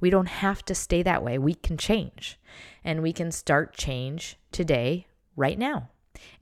We 0.00 0.10
don't 0.10 0.28
have 0.28 0.62
to 0.66 0.74
stay 0.74 1.02
that 1.02 1.24
way. 1.24 1.38
We 1.38 1.54
can 1.54 1.78
change, 1.78 2.38
and 2.84 3.02
we 3.02 3.14
can 3.14 3.32
start 3.32 3.74
change 3.74 4.36
today, 4.52 5.06
right 5.34 5.58
now. 5.58 5.88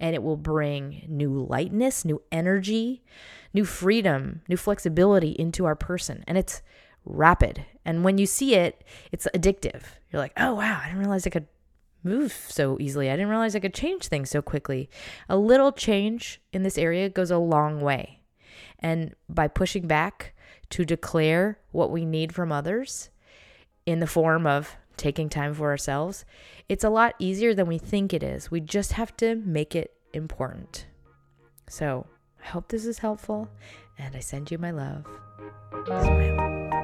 And 0.01 0.16
it 0.16 0.23
will 0.25 0.37
bring 0.37 1.07
new 1.09 1.47
lightness, 1.49 2.05
new 2.05 2.20
energy, 2.33 3.05
new 3.53 3.64
freedom, 3.64 4.42
new 4.49 4.57
flexibility 4.57 5.31
into 5.31 5.64
our 5.64 5.77
person. 5.77 6.25
And 6.27 6.37
it's 6.37 6.61
rapid. 7.05 7.64
And 7.85 8.03
when 8.03 8.18
you 8.18 8.27
see 8.27 8.57
it, 8.57 8.83
it's 9.12 9.29
addictive. 9.33 9.83
You're 10.11 10.20
like, 10.20 10.33
oh, 10.37 10.55
wow, 10.55 10.81
I 10.83 10.87
didn't 10.87 10.99
realize 10.99 11.25
I 11.25 11.31
could 11.31 11.47
move 12.05 12.33
so 12.49 12.77
easily. 12.81 13.11
I 13.11 13.14
didn't 13.14 13.31
realize 13.31 13.57
I 13.57 13.61
could 13.61 13.75
change 13.75 14.07
things 14.07 14.31
so 14.31 14.43
quickly. 14.43 14.88
A 15.29 15.37
little 15.37 15.73
change 15.73 16.40
in 16.53 16.62
this 16.62 16.79
area 16.79 17.09
goes 17.09 17.31
a 17.31 17.38
long 17.38 17.81
way. 17.81 18.21
And 18.79 19.14
by 19.29 19.49
pushing 19.49 19.87
back 19.87 20.35
to 20.71 20.85
declare 20.85 21.59
what 21.73 21.90
we 21.90 22.05
need 22.05 22.35
from 22.35 22.53
others 22.53 23.11
in 23.87 24.01
the 24.01 24.07
form 24.07 24.47
of 24.47 24.77
taking 24.97 25.29
time 25.29 25.55
for 25.55 25.71
ourselves, 25.71 26.25
it's 26.69 26.85
a 26.85 26.90
lot 26.90 27.14
easier 27.19 27.55
than 27.55 27.67
we 27.67 27.79
think 27.79 28.12
it 28.12 28.23
is. 28.23 28.51
We 28.51 28.61
just 28.61 28.93
have 28.93 29.17
to 29.19 29.37
make 29.37 29.75
it 29.75 29.93
important. 30.12 30.87
So 31.69 32.07
I 32.43 32.49
hope 32.49 32.69
this 32.69 32.85
is 32.85 32.99
helpful, 32.99 33.49
and 33.99 34.14
I 34.14 34.21
send 34.21 34.51
you 34.51 34.59
my 34.59 34.71
love. 34.71 35.07
Smile. 35.87 36.84